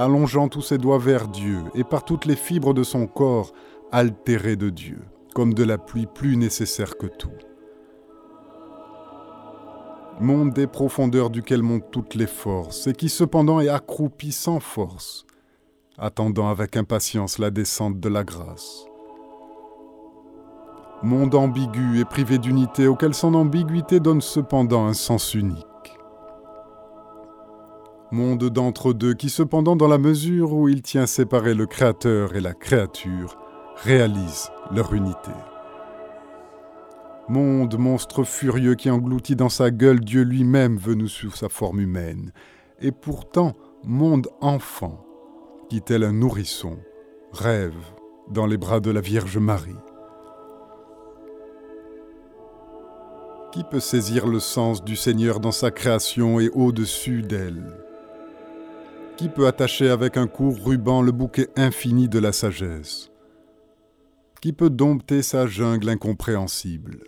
Allongeant 0.00 0.48
tous 0.48 0.62
ses 0.62 0.78
doigts 0.78 0.96
vers 0.96 1.28
Dieu 1.28 1.62
et 1.74 1.84
par 1.84 2.06
toutes 2.06 2.24
les 2.24 2.34
fibres 2.34 2.72
de 2.72 2.82
son 2.82 3.06
corps 3.06 3.52
altéré 3.92 4.56
de 4.56 4.70
Dieu 4.70 5.00
comme 5.34 5.52
de 5.52 5.62
la 5.62 5.76
pluie 5.76 6.06
plus 6.06 6.38
nécessaire 6.38 6.96
que 6.96 7.06
tout. 7.06 7.28
Monde 10.18 10.54
des 10.54 10.66
profondeurs 10.66 11.28
duquel 11.28 11.62
montent 11.62 11.90
toutes 11.90 12.14
les 12.14 12.26
forces, 12.26 12.86
et 12.86 12.94
qui 12.94 13.10
cependant 13.10 13.60
est 13.60 13.68
accroupi 13.68 14.32
sans 14.32 14.58
force, 14.58 15.26
attendant 15.98 16.48
avec 16.48 16.78
impatience 16.78 17.38
la 17.38 17.50
descente 17.50 18.00
de 18.00 18.08
la 18.08 18.24
grâce. 18.24 18.86
Monde 21.02 21.34
ambigu 21.34 22.00
et 22.00 22.06
privé 22.06 22.38
d'unité 22.38 22.86
auquel 22.86 23.12
son 23.12 23.34
ambiguïté 23.34 24.00
donne 24.00 24.22
cependant 24.22 24.86
un 24.86 24.94
sens 24.94 25.34
unique. 25.34 25.69
Monde 28.12 28.50
d'entre-deux 28.50 29.14
qui 29.14 29.30
cependant 29.30 29.76
dans 29.76 29.86
la 29.86 29.98
mesure 29.98 30.52
où 30.52 30.68
il 30.68 30.82
tient 30.82 31.06
séparé 31.06 31.54
le 31.54 31.66
Créateur 31.66 32.34
et 32.34 32.40
la 32.40 32.54
créature, 32.54 33.38
réalise 33.76 34.50
leur 34.72 34.92
unité. 34.94 35.30
Monde, 37.28 37.78
monstre 37.78 38.24
furieux 38.24 38.74
qui 38.74 38.90
engloutit 38.90 39.36
dans 39.36 39.48
sa 39.48 39.70
gueule 39.70 40.00
Dieu 40.00 40.22
lui-même 40.22 40.76
venu 40.76 41.06
sous 41.06 41.30
sa 41.30 41.48
forme 41.48 41.78
humaine, 41.78 42.32
et 42.80 42.90
pourtant 42.90 43.54
monde 43.84 44.28
enfant, 44.40 45.06
qui 45.68 45.80
tel 45.80 46.02
un 46.02 46.12
nourrisson, 46.12 46.78
rêve 47.30 47.78
dans 48.28 48.46
les 48.46 48.58
bras 48.58 48.80
de 48.80 48.90
la 48.90 49.00
Vierge 49.00 49.38
Marie. 49.38 49.76
Qui 53.52 53.62
peut 53.62 53.78
saisir 53.78 54.26
le 54.26 54.40
sens 54.40 54.82
du 54.82 54.96
Seigneur 54.96 55.38
dans 55.38 55.52
sa 55.52 55.70
création 55.70 56.40
et 56.40 56.48
au-dessus 56.48 57.22
d'elle? 57.22 57.89
Qui 59.20 59.28
peut 59.28 59.46
attacher 59.46 59.90
avec 59.90 60.16
un 60.16 60.26
court 60.26 60.56
ruban 60.64 61.02
le 61.02 61.12
bouquet 61.12 61.50
infini 61.54 62.08
de 62.08 62.18
la 62.18 62.32
sagesse 62.32 63.10
Qui 64.40 64.54
peut 64.54 64.70
dompter 64.70 65.20
sa 65.20 65.46
jungle 65.46 65.90
incompréhensible 65.90 67.00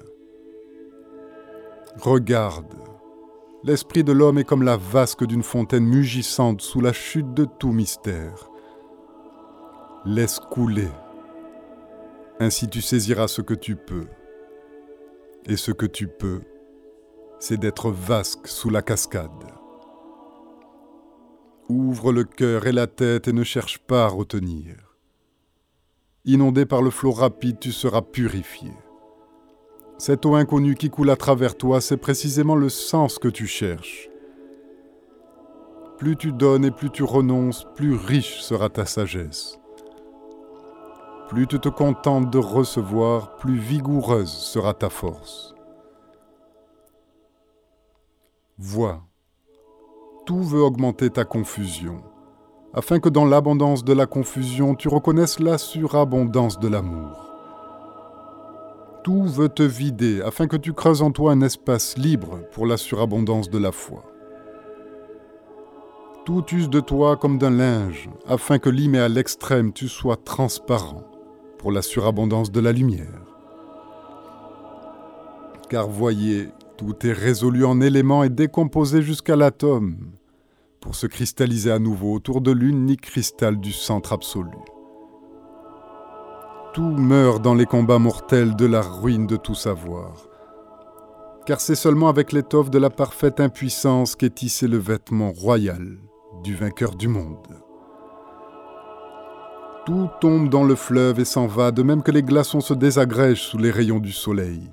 Regarde, 1.97 2.75
l'esprit 3.65 4.05
de 4.05 4.13
l'homme 4.13 4.37
est 4.37 4.45
comme 4.45 4.63
la 4.63 4.77
vasque 4.77 5.25
d'une 5.25 5.43
fontaine 5.43 5.87
mugissante 5.87 6.61
sous 6.61 6.83
la 6.83 6.93
chute 6.93 7.33
de 7.33 7.47
tout 7.47 7.73
mystère. 7.73 8.51
Laisse 10.05 10.39
couler. 10.39 10.91
Ainsi 12.41 12.69
tu 12.69 12.83
saisiras 12.83 13.29
ce 13.29 13.41
que 13.41 13.55
tu 13.55 13.75
peux. 13.75 14.09
Et 15.47 15.57
ce 15.57 15.73
que 15.73 15.87
tu 15.87 16.09
peux, 16.09 16.43
c'est 17.39 17.59
d'être 17.59 17.91
vasque 17.91 18.47
sous 18.49 18.69
la 18.69 18.83
cascade. 18.83 19.62
Ouvre 21.69 22.13
le 22.13 22.25
cœur 22.25 22.67
et 22.67 22.73
la 22.73 22.87
tête 22.87 23.29
et 23.29 23.33
ne 23.33 23.45
cherche 23.45 23.79
pas 23.79 24.05
à 24.05 24.09
retenir. 24.09 24.97
Inondé 26.25 26.67
par 26.67 26.83
le 26.83 26.91
flot 26.91 27.13
rapide, 27.13 27.59
tu 27.61 27.73
seras 27.73 28.03
purifié. 28.03 28.71
Cette 29.99 30.27
eau 30.27 30.35
inconnue 30.35 30.75
qui 30.75 30.91
coule 30.91 31.11
à 31.11 31.17
travers 31.17 31.57
toi, 31.57 31.81
c'est 31.81 31.97
précisément 31.97 32.57
le 32.57 32.69
sens 32.69 33.19
que 33.19 33.29
tu 33.29 33.47
cherches. 33.47 34.09
Plus 35.99 36.17
tu 36.17 36.33
donnes 36.33 36.65
et 36.65 36.73
plus 36.73 36.91
tu 36.91 37.05
renonces, 37.05 37.65
plus 37.77 37.95
riche 37.95 38.41
sera 38.41 38.69
ta 38.69 38.87
sagesse. 38.87 39.59
Plus 41.29 41.47
tu 41.47 41.61
te 41.61 41.69
contentes 41.69 42.31
de 42.31 42.39
recevoir, 42.39 43.37
plus 43.37 43.57
vigoureuse 43.57 44.33
sera 44.33 44.75
ta 44.75 44.91
force. 44.91 45.55
Vois, 48.59 49.03
tout 50.25 50.43
veut 50.43 50.63
augmenter 50.63 51.11
ta 51.11 51.25
confusion, 51.25 52.03
afin 52.75 53.01
que 53.01 53.09
dans 53.09 53.25
l'abondance 53.25 53.85
de 53.85 53.93
la 53.93 54.07
confusion, 54.07 54.75
tu 54.75 54.89
reconnaisses 54.89 55.41
la 55.41 55.59
surabondance 55.59 56.61
de 56.61 56.69
l'amour. 56.69 57.33
Tout 59.03 59.25
veut 59.25 59.49
te 59.49 59.65
vider, 59.65 60.23
afin 60.23 60.47
que 60.47 60.57
tu 60.57 60.73
creuses 60.73 61.03
en 61.03 61.11
toi 61.11 61.33
un 61.33 61.41
espace 61.41 61.99
libre 61.99 62.39
pour 62.53 62.67
la 62.67 62.77
surabondance 62.77 63.51
de 63.51 63.59
la 63.59 63.73
foi. 63.73 64.05
Tout 66.25 66.45
use 66.53 66.71
de 66.71 66.79
toi 66.79 67.17
comme 67.17 67.39
d'un 67.39 67.51
linge, 67.51 68.09
afin 68.29 68.61
que 68.61 68.71
limé 68.71 69.01
à 69.01 69.09
l'extrême 69.09 69.73
tu 69.73 69.89
sois 69.89 70.17
transparent 70.17 71.03
pour 71.59 71.73
la 71.73 71.83
surabondance 71.83 72.53
de 72.53 72.61
la 72.61 72.71
lumière. 72.71 73.23
Car 75.69 75.89
voyez, 75.89 76.51
tout 76.83 77.07
est 77.07 77.13
résolu 77.13 77.65
en 77.65 77.81
éléments 77.81 78.25
et 78.25 78.29
décomposé 78.29 79.03
jusqu'à 79.03 79.37
l'atome, 79.37 79.97
pour 80.81 80.97
se 80.97 81.07
cristalliser 81.07 81.71
à 81.71 81.79
nouveau 81.79 82.13
autour 82.13 82.41
de 82.41 82.51
l'unique 82.51 83.03
cristal 83.03 83.61
du 83.61 83.71
centre 83.71 84.13
absolu. 84.13 84.51
Tout 86.75 86.91
meurt 86.97 87.41
dans 87.41 87.55
les 87.55 87.67
combats 87.67 88.01
mortels 88.01 88.57
de 88.57 88.67
la 88.67 88.81
ruine 88.81 89.29
de 89.29 89.37
tout 89.37 89.55
savoir, 89.55 90.29
car 91.47 91.61
c'est 91.61 91.77
seulement 91.77 92.09
avec 92.09 92.33
l'étoffe 92.33 92.71
de 92.71 92.79
la 92.79 92.91
parfaite 92.91 93.39
impuissance 93.39 94.17
qu'est 94.17 94.35
tissé 94.35 94.67
le 94.67 94.79
vêtement 94.79 95.31
royal 95.31 95.99
du 96.43 96.57
vainqueur 96.57 96.97
du 96.97 97.07
monde. 97.07 97.47
Tout 99.87 100.09
tombe 100.21 100.49
dans 100.49 100.65
le 100.65 100.75
fleuve 100.75 101.21
et 101.21 101.25
s'en 101.25 101.47
va, 101.47 101.71
de 101.71 101.85
même 101.85 102.03
que 102.03 102.11
les 102.11 102.23
glaçons 102.25 102.61
se 102.61 102.75
désagrègent 102.75 103.43
sous 103.43 103.59
les 103.59 103.71
rayons 103.71 104.01
du 104.01 104.13
soleil 104.13 104.69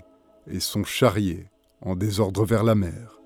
et 0.47 0.59
sont 0.59 0.83
charriés 0.83 1.51
en 1.81 1.95
désordre 1.95 2.45
vers 2.45 2.63
la 2.63 2.75
mer. 2.75 3.19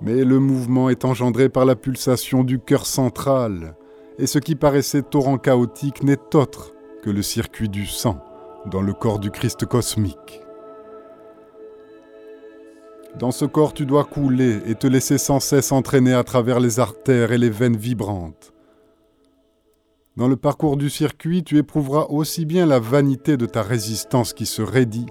Mais 0.00 0.24
le 0.24 0.38
mouvement 0.38 0.88
est 0.88 1.04
engendré 1.04 1.48
par 1.48 1.64
la 1.64 1.76
pulsation 1.76 2.44
du 2.44 2.58
cœur 2.58 2.86
central, 2.86 3.76
et 4.18 4.26
ce 4.26 4.38
qui 4.38 4.56
paraissait 4.56 5.02
torrent 5.02 5.38
chaotique 5.38 6.02
n'est 6.02 6.34
autre 6.34 6.72
que 7.02 7.10
le 7.10 7.22
circuit 7.22 7.68
du 7.68 7.86
sang 7.86 8.18
dans 8.66 8.82
le 8.82 8.92
corps 8.92 9.18
du 9.18 9.30
Christ 9.30 9.66
cosmique. 9.66 10.40
Dans 13.18 13.30
ce 13.30 13.44
corps, 13.44 13.74
tu 13.74 13.86
dois 13.86 14.04
couler 14.04 14.60
et 14.66 14.74
te 14.74 14.86
laisser 14.86 15.18
sans 15.18 15.40
cesse 15.40 15.72
entraîner 15.72 16.14
à 16.14 16.24
travers 16.24 16.60
les 16.60 16.80
artères 16.80 17.32
et 17.32 17.38
les 17.38 17.50
veines 17.50 17.76
vibrantes 17.76 18.52
dans 20.14 20.28
le 20.28 20.36
parcours 20.36 20.76
du 20.76 20.90
circuit, 20.90 21.42
tu 21.42 21.56
éprouveras 21.56 22.04
aussi 22.10 22.44
bien 22.44 22.66
la 22.66 22.78
vanité 22.78 23.38
de 23.38 23.46
ta 23.46 23.62
résistance 23.62 24.34
qui 24.34 24.44
se 24.44 24.60
raidit 24.60 25.06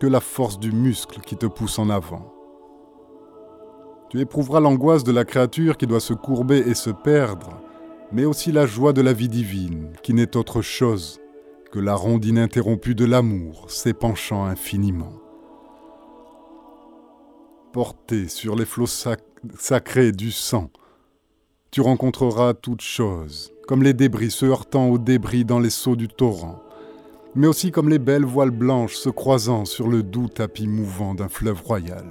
que 0.00 0.06
la 0.06 0.20
force 0.20 0.58
du 0.58 0.72
muscle 0.72 1.20
qui 1.20 1.36
te 1.36 1.46
pousse 1.46 1.78
en 1.78 1.90
avant. 1.90 2.34
Tu 4.08 4.18
éprouveras 4.18 4.58
l'angoisse 4.58 5.04
de 5.04 5.12
la 5.12 5.24
créature 5.24 5.76
qui 5.76 5.86
doit 5.86 6.00
se 6.00 6.14
courber 6.14 6.58
et 6.58 6.74
se 6.74 6.90
perdre, 6.90 7.60
mais 8.10 8.24
aussi 8.24 8.50
la 8.50 8.66
joie 8.66 8.92
de 8.92 9.02
la 9.02 9.12
vie 9.12 9.28
divine, 9.28 9.92
qui 10.02 10.14
n'est 10.14 10.36
autre 10.36 10.62
chose 10.62 11.20
que 11.70 11.78
la 11.78 11.94
ronde 11.94 12.24
ininterrompue 12.24 12.96
de 12.96 13.04
l'amour 13.04 13.70
s'épanchant 13.70 14.44
infiniment. 14.46 15.12
Porté 17.72 18.26
sur 18.26 18.56
les 18.56 18.64
flots 18.64 18.86
sacrés 18.86 20.10
du 20.10 20.32
sang, 20.32 20.70
tu 21.70 21.82
rencontreras 21.82 22.54
toutes 22.54 22.80
choses, 22.80 23.52
comme 23.68 23.84
les 23.84 23.94
débris 23.94 24.32
se 24.32 24.46
heurtant 24.46 24.88
aux 24.88 24.98
débris 24.98 25.44
dans 25.44 25.60
les 25.60 25.70
seaux 25.70 25.94
du 25.94 26.08
torrent, 26.08 26.60
mais 27.34 27.46
aussi 27.46 27.70
comme 27.70 27.88
les 27.88 27.98
belles 27.98 28.24
voiles 28.24 28.50
blanches 28.50 28.96
se 28.96 29.08
croisant 29.08 29.64
sur 29.64 29.88
le 29.88 30.02
doux 30.02 30.28
tapis 30.28 30.66
mouvant 30.66 31.14
d'un 31.14 31.28
fleuve 31.28 31.62
royal. 31.62 32.06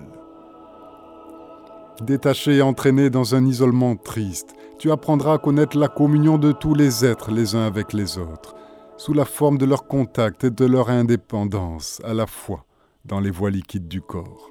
Détaché 2.01 2.57
et 2.57 2.61
entraîné 2.61 3.09
dans 3.09 3.35
un 3.35 3.45
isolement 3.45 3.95
triste, 3.97 4.55
tu 4.77 4.91
apprendras 4.91 5.33
à 5.33 5.37
connaître 5.37 5.77
la 5.77 5.89
communion 5.89 6.37
de 6.37 6.53
tous 6.53 6.73
les 6.73 7.05
êtres 7.05 7.31
les 7.31 7.55
uns 7.55 7.65
avec 7.65 7.91
les 7.91 8.17
autres, 8.17 8.55
sous 8.95 9.13
la 9.13 9.25
forme 9.25 9.57
de 9.57 9.65
leur 9.65 9.85
contact 9.87 10.45
et 10.45 10.51
de 10.51 10.65
leur 10.65 10.89
indépendance 10.89 12.01
à 12.05 12.13
la 12.13 12.25
fois 12.25 12.65
dans 13.03 13.19
les 13.19 13.31
voies 13.31 13.49
liquides 13.49 13.89
du 13.89 14.01
corps. 14.01 14.49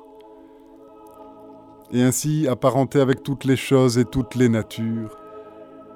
Et 1.91 2.03
ainsi, 2.03 2.47
apparenté 2.47 3.01
avec 3.01 3.23
toutes 3.23 3.45
les 3.45 3.57
choses 3.57 3.97
et 3.97 4.05
toutes 4.05 4.35
les 4.35 4.51
natures, 4.51 5.17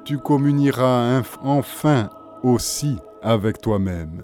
tu 0.04 0.16
communieras 0.16 1.22
enfin 1.42 2.08
aussi 2.42 2.96
avec 3.22 3.60
toi-même, 3.60 4.22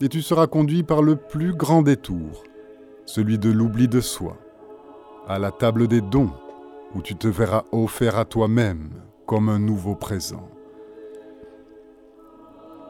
et 0.00 0.08
tu 0.08 0.22
seras 0.22 0.46
conduit 0.46 0.82
par 0.82 1.02
le 1.02 1.16
plus 1.16 1.54
grand 1.54 1.82
détour, 1.82 2.44
celui 3.06 3.38
de 3.38 3.50
l'oubli 3.50 3.88
de 3.88 4.00
soi, 4.00 4.36
à 5.26 5.38
la 5.38 5.50
table 5.50 5.88
des 5.88 6.00
dons, 6.00 6.32
où 6.94 7.02
tu 7.02 7.16
te 7.16 7.28
verras 7.28 7.64
offert 7.72 8.18
à 8.18 8.24
toi-même 8.24 8.90
comme 9.26 9.48
un 9.48 9.58
nouveau 9.58 9.94
présent. 9.94 10.48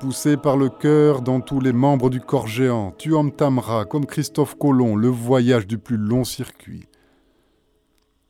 Poussé 0.01 0.37
par 0.37 0.59
le 0.59 0.69
cœur 0.69 1.23
dans 1.23 1.41
tous 1.41 1.61
les 1.61 1.73
membres 1.73 2.11
du 2.11 2.21
corps 2.21 2.47
géant, 2.47 2.93
tu 2.99 3.15
entameras, 3.15 3.87
comme 3.87 4.05
Christophe 4.05 4.57
Colomb, 4.59 4.95
le 4.95 5.09
voyage 5.09 5.67
du 5.67 5.79
plus 5.79 5.97
long 5.97 6.25
circuit. 6.25 6.87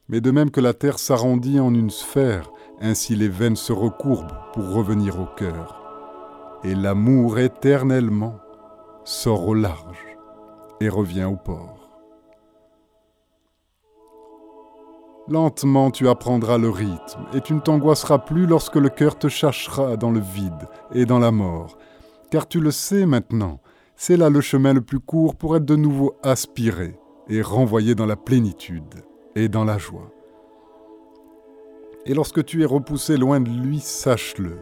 Mais 0.09 0.21
de 0.21 0.31
même 0.31 0.53
que 0.53 0.61
la 0.61 0.75
Terre 0.75 1.01
s'arrondit 1.01 1.59
en 1.59 1.75
une 1.75 1.91
sphère, 1.91 2.53
ainsi 2.81 3.17
les 3.17 3.29
veines 3.29 3.57
se 3.57 3.73
recourbent 3.73 4.37
pour 4.53 4.71
revenir 4.71 5.21
au 5.21 5.27
cœur. 5.37 5.83
Et 6.62 6.77
l'amour 6.77 7.41
éternellement 7.41 8.39
sort 9.07 9.47
au 9.47 9.55
large 9.55 10.05
et 10.81 10.88
revient 10.88 11.25
au 11.25 11.37
port. 11.37 11.88
Lentement 15.29 15.92
tu 15.92 16.09
apprendras 16.09 16.59
le 16.59 16.71
rythme, 16.71 17.25
et 17.33 17.40
tu 17.40 17.55
ne 17.55 17.61
t'angoisseras 17.61 18.19
plus 18.19 18.47
lorsque 18.47 18.75
le 18.75 18.88
cœur 18.88 19.16
te 19.16 19.29
cherchera 19.29 19.97
dans 19.97 20.11
le 20.11 20.19
vide 20.19 20.69
et 20.92 21.07
dans 21.07 21.21
la 21.21 21.31
mort, 21.31 21.79
car 22.33 22.49
tu 22.49 22.59
le 22.59 22.73
sais 22.73 23.07
maintenant, 23.07 23.61
c'est 23.95 24.16
là 24.16 24.29
le 24.29 24.40
chemin 24.40 24.73
le 24.73 24.83
plus 24.83 25.01
court 25.01 25.37
pour 25.37 25.57
être 25.57 25.64
de 25.64 25.77
nouveau 25.77 26.16
aspiré 26.25 26.99
et 27.29 27.42
renvoyé 27.42 27.95
dans 27.95 28.07
la 28.07 28.16
plénitude 28.16 29.05
et 29.37 29.49
dans 29.49 29.64
la 29.64 29.79
joie. 29.79 30.11
Et 32.07 32.14
lorsque 32.14 32.45
tu 32.45 32.62
es 32.62 32.66
repoussé 32.66 33.16
loin 33.16 33.40
de 33.40 33.51
lui, 33.51 33.79
sache-le, 33.79 34.59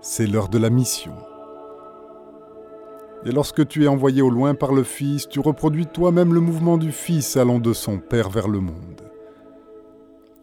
c'est 0.00 0.26
l'heure 0.26 0.48
de 0.48 0.58
la 0.58 0.70
mission. 0.70 1.14
Et 3.24 3.30
lorsque 3.30 3.66
tu 3.68 3.84
es 3.84 3.88
envoyé 3.88 4.20
au 4.20 4.30
loin 4.30 4.54
par 4.54 4.72
le 4.72 4.82
Fils, 4.82 5.28
tu 5.28 5.38
reproduis 5.38 5.86
toi-même 5.86 6.34
le 6.34 6.40
mouvement 6.40 6.76
du 6.76 6.90
Fils 6.90 7.36
allant 7.36 7.60
de 7.60 7.72
son 7.72 7.98
Père 7.98 8.30
vers 8.30 8.48
le 8.48 8.58
monde. 8.58 9.00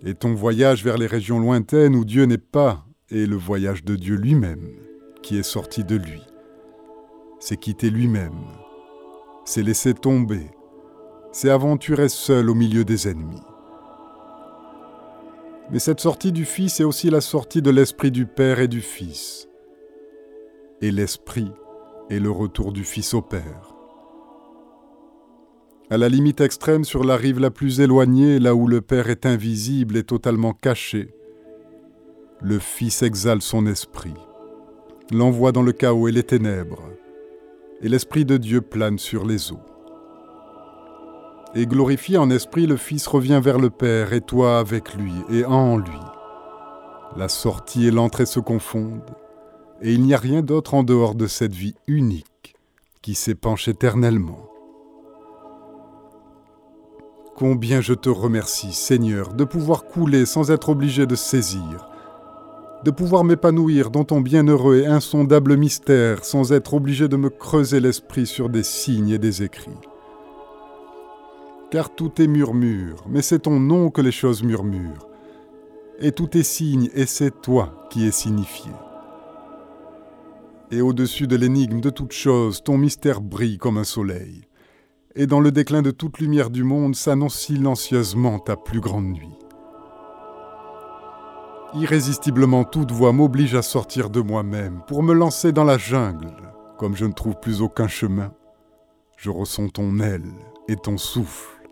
Et 0.05 0.13
ton 0.13 0.33
voyage 0.33 0.83
vers 0.83 0.97
les 0.97 1.07
régions 1.07 1.39
lointaines 1.39 1.95
où 1.95 2.05
Dieu 2.05 2.23
n'est 2.23 2.37
pas 2.37 2.85
est 3.11 3.25
le 3.25 3.35
voyage 3.35 3.83
de 3.83 3.97
Dieu 3.97 4.15
lui-même 4.15 4.69
qui 5.21 5.37
est 5.37 5.43
sorti 5.43 5.83
de 5.83 5.97
lui. 5.97 6.21
C'est 7.39 7.57
quitter 7.57 7.89
lui-même, 7.89 8.45
c'est 9.43 9.63
laisser 9.63 9.93
tomber, 9.93 10.49
c'est 11.33 11.49
aventurer 11.49 12.07
seul 12.07 12.49
au 12.49 12.55
milieu 12.55 12.85
des 12.85 13.09
ennemis. 13.09 13.43
Mais 15.69 15.79
cette 15.79 15.99
sortie 15.99 16.31
du 16.31 16.45
Fils 16.45 16.79
est 16.79 16.85
aussi 16.85 17.09
la 17.09 17.21
sortie 17.21 17.61
de 17.61 17.69
l'Esprit 17.69 18.11
du 18.11 18.25
Père 18.25 18.59
et 18.59 18.69
du 18.69 18.81
Fils. 18.81 19.49
Et 20.81 20.91
l'Esprit 20.91 21.51
est 22.09 22.19
le 22.19 22.31
retour 22.31 22.71
du 22.71 22.83
Fils 22.83 23.13
au 23.13 23.21
Père. 23.21 23.75
À 25.91 25.97
la 25.97 26.09
limite 26.09 26.41
extrême, 26.41 26.83
sur 26.83 27.03
la 27.03 27.15
rive 27.15 27.39
la 27.39 27.51
plus 27.51 27.79
éloignée, 27.79 28.39
là 28.39 28.55
où 28.55 28.67
le 28.67 28.81
Père 28.81 29.09
est 29.09 29.25
invisible 29.25 29.97
et 29.97 30.03
totalement 30.03 30.53
caché, 30.53 31.13
le 32.41 32.59
Fils 32.59 33.01
exhale 33.01 33.41
son 33.41 33.65
esprit, 33.65 34.13
l'envoie 35.11 35.51
dans 35.51 35.61
le 35.61 35.71
chaos 35.71 36.07
et 36.07 36.11
les 36.11 36.23
ténèbres, 36.23 36.83
et 37.81 37.89
l'Esprit 37.89 38.25
de 38.25 38.37
Dieu 38.37 38.61
plane 38.61 38.97
sur 38.97 39.25
les 39.25 39.51
eaux. 39.51 39.61
Et 41.55 41.65
glorifié 41.65 42.17
en 42.17 42.29
esprit, 42.29 42.67
le 42.67 42.77
Fils 42.77 43.07
revient 43.07 43.41
vers 43.43 43.59
le 43.59 43.69
Père, 43.69 44.13
et 44.13 44.21
toi 44.21 44.59
avec 44.59 44.93
lui, 44.93 45.13
et 45.31 45.45
en 45.45 45.77
lui. 45.77 45.99
La 47.17 47.27
sortie 47.27 47.87
et 47.87 47.91
l'entrée 47.91 48.27
se 48.27 48.39
confondent, 48.39 49.15
et 49.81 49.93
il 49.93 50.01
n'y 50.01 50.13
a 50.13 50.17
rien 50.17 50.41
d'autre 50.41 50.73
en 50.73 50.83
dehors 50.83 51.15
de 51.15 51.27
cette 51.27 51.53
vie 51.53 51.75
unique 51.87 52.55
qui 53.01 53.15
s'épanche 53.15 53.67
éternellement. 53.67 54.49
Combien 57.35 57.79
je 57.79 57.93
te 57.93 58.09
remercie, 58.09 58.73
Seigneur, 58.73 59.33
de 59.33 59.45
pouvoir 59.45 59.85
couler 59.85 60.25
sans 60.25 60.51
être 60.51 60.67
obligé 60.67 61.05
de 61.05 61.15
saisir, 61.15 61.89
de 62.83 62.91
pouvoir 62.91 63.23
m'épanouir 63.23 63.91
dans 63.91 64.03
ton 64.03 64.19
bienheureux 64.19 64.79
et 64.79 64.85
insondable 64.85 65.55
mystère 65.55 66.25
sans 66.25 66.51
être 66.51 66.73
obligé 66.73 67.07
de 67.07 67.15
me 67.15 67.29
creuser 67.29 67.79
l'esprit 67.79 68.25
sur 68.25 68.49
des 68.49 68.63
signes 68.63 69.09
et 69.09 69.19
des 69.19 69.43
écrits. 69.43 69.71
Car 71.71 71.95
tout 71.95 72.21
est 72.21 72.27
murmure, 72.27 73.05
mais 73.07 73.21
c'est 73.21 73.39
ton 73.39 73.59
nom 73.59 73.89
que 73.89 74.01
les 74.01 74.11
choses 74.11 74.43
murmurent, 74.43 75.07
et 75.99 76.11
tout 76.11 76.37
est 76.37 76.43
signe, 76.43 76.89
et 76.93 77.05
c'est 77.05 77.41
toi 77.41 77.87
qui 77.89 78.05
es 78.05 78.11
signifié. 78.11 78.71
Et 80.71 80.81
au-dessus 80.81 81.25
de 81.25 81.35
l'énigme 81.35 81.81
de 81.81 81.89
toute 81.89 82.11
chose, 82.11 82.61
ton 82.63 82.77
mystère 82.77 83.21
brille 83.21 83.57
comme 83.57 83.79
un 83.79 83.83
soleil, 83.83 84.43
et 85.15 85.25
dans 85.25 85.39
le 85.39 85.51
déclin 85.51 85.81
de 85.81 85.89
toute 85.89 86.19
lumière 86.19 86.51
du 86.51 86.63
monde 86.63 86.95
s'annonce 86.95 87.39
silencieusement 87.39 88.37
ta 88.37 88.55
plus 88.55 88.79
grande 88.79 89.07
nuit. 89.07 89.37
Irrésistiblement, 91.73 92.65
toute 92.65 92.91
voix 92.91 93.13
m'oblige 93.13 93.55
à 93.55 93.63
sortir 93.63 94.11
de 94.11 94.21
moi-même 94.21 94.81
pour 94.87 95.01
me 95.01 95.13
lancer 95.13 95.51
dans 95.51 95.63
la 95.63 95.79
jungle. 95.79 96.35
Comme 96.77 96.95
je 96.95 97.05
ne 97.05 97.13
trouve 97.13 97.39
plus 97.41 97.61
aucun 97.61 97.87
chemin, 97.87 98.31
je 99.17 99.31
ressens 99.31 99.69
ton 99.69 99.99
aile 99.99 100.33
et 100.67 100.75
ton 100.75 100.97
souffle. 100.97 101.63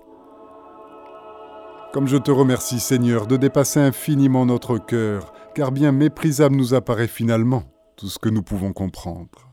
Comme 1.93 2.07
je 2.07 2.17
te 2.17 2.31
remercie, 2.31 2.79
Seigneur, 2.79 3.27
de 3.27 3.37
dépasser 3.37 3.79
infiniment 3.79 4.45
notre 4.45 4.79
cœur, 4.79 5.33
car 5.53 5.71
bien 5.71 5.91
méprisable 5.91 6.55
nous 6.55 6.73
apparaît 6.73 7.07
finalement 7.07 7.63
tout 7.97 8.07
ce 8.07 8.19
que 8.19 8.29
nous 8.29 8.43
pouvons 8.43 8.71
comprendre. 8.71 9.51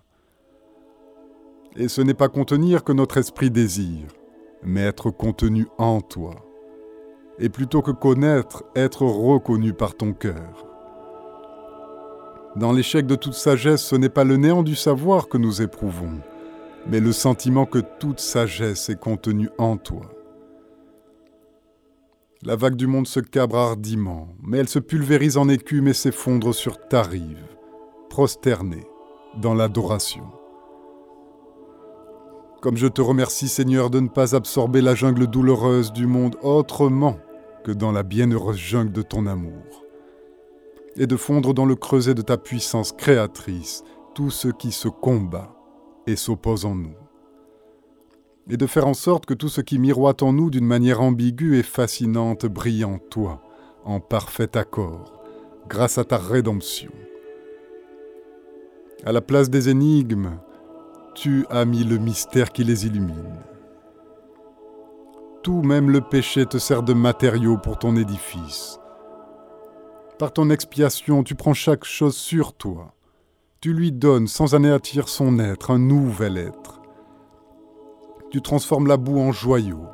Et 1.75 1.89
ce 1.89 2.01
n'est 2.01 2.15
pas 2.15 2.29
contenir 2.29 2.85
que 2.85 2.93
notre 2.93 3.19
esprit 3.19 3.51
désire, 3.51 4.07
mais 4.63 4.83
être 4.83 5.11
contenu 5.11 5.67
en 5.77 6.01
toi 6.01 6.37
et 7.39 7.49
plutôt 7.49 7.83
que 7.83 7.91
connaître, 7.91 8.65
être 8.77 9.03
reconnu 9.03 9.73
par 9.73 9.95
ton 9.97 10.13
cœur. 10.13 10.67
Dans 12.57 12.73
l'échec 12.73 13.07
de 13.07 13.17
toute 13.17 13.35
sagesse, 13.35 13.83
ce 13.83 13.97
n'est 13.97 14.09
pas 14.09 14.25
le 14.25 14.37
néant 14.37 14.63
du 14.63 14.77
savoir 14.77 15.29
que 15.29 15.39
nous 15.39 15.61
éprouvons, 15.61 16.21
mais 16.87 17.01
le 17.01 17.13
sentiment 17.13 17.67
que 17.67 17.81
toute 17.99 18.21
sagesse 18.21 18.89
est 18.89 19.01
contenue 19.01 19.51
en 19.59 19.77
toi. 19.77 20.03
La 22.43 22.57
vague 22.57 22.77
du 22.77 22.87
monde 22.87 23.07
se 23.07 23.21
cabre 23.21 23.57
hardiment, 23.57 24.29
mais 24.43 24.59
elle 24.59 24.69
se 24.69 24.79
pulvérise 24.79 25.37
en 25.37 25.49
écume 25.49 25.89
et 25.89 25.95
s'effondre 25.95 26.55
sur 26.55 26.79
ta 26.89 27.03
rive, 27.03 27.43
prosternée 28.15 28.87
dans 29.43 29.55
l'adoration. 29.55 30.23
Comme 32.63 32.77
je 32.77 32.87
te 32.87 33.01
remercie 33.01 33.49
Seigneur 33.49 33.91
de 33.91 33.99
ne 33.99 34.07
pas 34.07 34.37
absorber 34.37 34.83
la 34.83 34.95
jungle 34.95 35.27
douloureuse 35.27 35.93
du 35.93 36.07
monde 36.07 36.37
autrement 36.41 37.19
que 37.65 37.73
dans 37.73 37.91
la 37.91 38.05
bienheureuse 38.05 38.57
jungle 38.57 38.93
de 38.93 39.03
ton 39.03 39.27
amour, 39.27 39.83
et 40.95 41.09
de 41.09 41.17
fondre 41.17 41.55
dans 41.55 41.67
le 41.67 41.75
creuset 41.75 42.15
de 42.15 42.23
ta 42.23 42.37
puissance 42.37 42.93
créatrice 42.93 43.83
tout 44.15 44.31
ce 44.31 44.47
qui 44.47 44.71
se 44.71 44.87
combat 44.87 45.53
et 46.07 46.15
s'oppose 46.15 46.67
en 46.67 46.77
nous, 46.77 46.95
et 48.49 48.57
de 48.57 48.67
faire 48.69 48.87
en 48.87 48.95
sorte 48.95 49.27
que 49.27 49.35
tout 49.35 49.49
ce 49.49 49.61
qui 49.61 49.81
miroite 49.81 50.23
en 50.23 50.33
nous 50.33 50.51
d'une 50.51 50.67
manière 50.67 51.01
ambiguë 51.01 51.59
et 51.59 51.65
fascinante 51.65 52.47
brille 52.47 52.85
en 52.85 52.99
toi, 52.99 53.43
en 53.85 53.99
parfait 53.99 54.57
accord, 54.57 55.21
grâce 55.69 55.99
à 55.99 56.05
ta 56.05 56.17
rédemption. 56.17 56.93
À 59.07 59.13
la 59.13 59.21
place 59.21 59.51
des 59.51 59.69
énigmes, 59.69 60.39
tu 61.15 61.45
as 61.51 61.67
mis 61.67 61.85
le 61.85 61.99
mystère 61.99 62.51
qui 62.51 62.65
les 62.65 62.87
illumine. 62.87 63.37
Tout, 65.43 65.61
même 65.61 65.91
le 65.91 66.01
péché, 66.01 66.47
te 66.47 66.57
sert 66.57 66.83
de 66.83 66.95
matériau 66.95 67.59
pour 67.59 67.79
ton 67.79 67.97
édifice. 67.97 68.81
Par 70.19 70.33
ton 70.33 70.49
expiation, 70.49 71.23
tu 71.23 71.35
prends 71.35 71.53
chaque 71.53 71.85
chose 71.85 72.17
sur 72.17 72.55
toi. 72.55 72.95
Tu 73.61 73.75
lui 73.75 73.93
donnes, 73.93 74.27
sans 74.27 74.55
anéantir 74.55 75.11
son 75.11 75.39
être, 75.39 75.71
un 75.71 75.79
nouvel 75.79 76.39
être. 76.39 76.81
Tu 78.31 78.41
transformes 78.41 78.87
la 78.87 78.97
boue 78.97 79.21
en 79.21 79.33
joyau, 79.33 79.85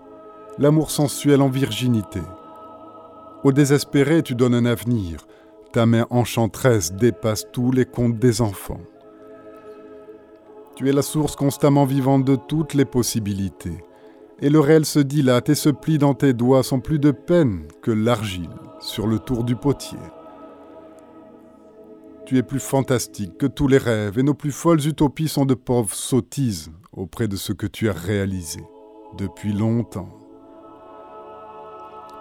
l'amour 0.56 0.92
sensuel 0.92 1.42
en 1.42 1.48
virginité. 1.48 2.22
Au 3.42 3.50
désespéré, 3.50 4.22
tu 4.22 4.36
donnes 4.36 4.54
un 4.54 4.66
avenir. 4.66 5.26
Ta 5.72 5.84
main 5.84 6.06
enchanteresse 6.10 6.92
dépasse 6.92 7.46
tous 7.50 7.72
les 7.72 7.86
contes 7.86 8.20
des 8.20 8.40
enfants. 8.40 8.80
Tu 10.80 10.88
es 10.88 10.92
la 10.92 11.02
source 11.02 11.36
constamment 11.36 11.84
vivante 11.84 12.24
de 12.24 12.36
toutes 12.36 12.72
les 12.72 12.86
possibilités. 12.86 13.84
Et 14.40 14.48
le 14.48 14.60
réel 14.60 14.86
se 14.86 14.98
dilate 14.98 15.50
et 15.50 15.54
se 15.54 15.68
plie 15.68 15.98
dans 15.98 16.14
tes 16.14 16.32
doigts 16.32 16.62
sans 16.62 16.80
plus 16.80 16.98
de 16.98 17.10
peine 17.10 17.68
que 17.82 17.90
l'argile 17.90 18.48
sur 18.80 19.06
le 19.06 19.18
tour 19.18 19.44
du 19.44 19.56
potier. 19.56 19.98
Tu 22.24 22.38
es 22.38 22.42
plus 22.42 22.60
fantastique 22.60 23.36
que 23.36 23.44
tous 23.44 23.68
les 23.68 23.76
rêves 23.76 24.18
et 24.18 24.22
nos 24.22 24.32
plus 24.32 24.52
folles 24.52 24.86
utopies 24.86 25.28
sont 25.28 25.44
de 25.44 25.52
pauvres 25.52 25.92
sottises 25.92 26.72
auprès 26.96 27.28
de 27.28 27.36
ce 27.36 27.52
que 27.52 27.66
tu 27.66 27.90
as 27.90 27.92
réalisé 27.92 28.64
depuis 29.18 29.52
longtemps. 29.52 30.08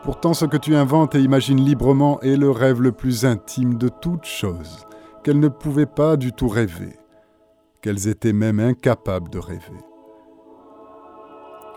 Pourtant 0.04 0.34
ce 0.34 0.44
que 0.44 0.58
tu 0.58 0.76
inventes 0.76 1.16
et 1.16 1.22
imagines 1.22 1.64
librement 1.64 2.20
est 2.20 2.36
le 2.36 2.52
rêve 2.52 2.82
le 2.82 2.92
plus 2.92 3.24
intime 3.24 3.76
de 3.76 3.88
toutes 3.88 4.26
choses 4.26 4.86
qu'elles 5.24 5.40
ne 5.40 5.48
pouvaient 5.48 5.86
pas 5.86 6.18
du 6.18 6.34
tout 6.34 6.50
rêver 6.50 6.99
qu'elles 7.82 8.08
étaient 8.08 8.34
même 8.34 8.60
incapables 8.60 9.30
de 9.30 9.40
rêver. 9.40 9.84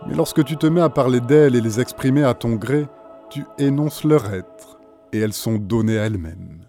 Mais 0.07 0.15
lorsque 0.15 0.45
tu 0.45 0.57
te 0.57 0.67
mets 0.67 0.81
à 0.81 0.89
parler 0.89 1.21
d'elles 1.21 1.55
et 1.55 1.61
les 1.61 1.81
exprimer 1.81 2.25
à 2.25 2.35
ton 2.35 2.57
gré, 2.57 2.87
tu 3.31 3.45
énonces 3.59 4.05
leur 4.05 4.33
être, 4.33 4.79
et 5.13 5.21
elles 5.21 5.33
sont 5.33 5.57
données 5.57 5.99
à 5.99 6.07
elles-mêmes. 6.07 6.67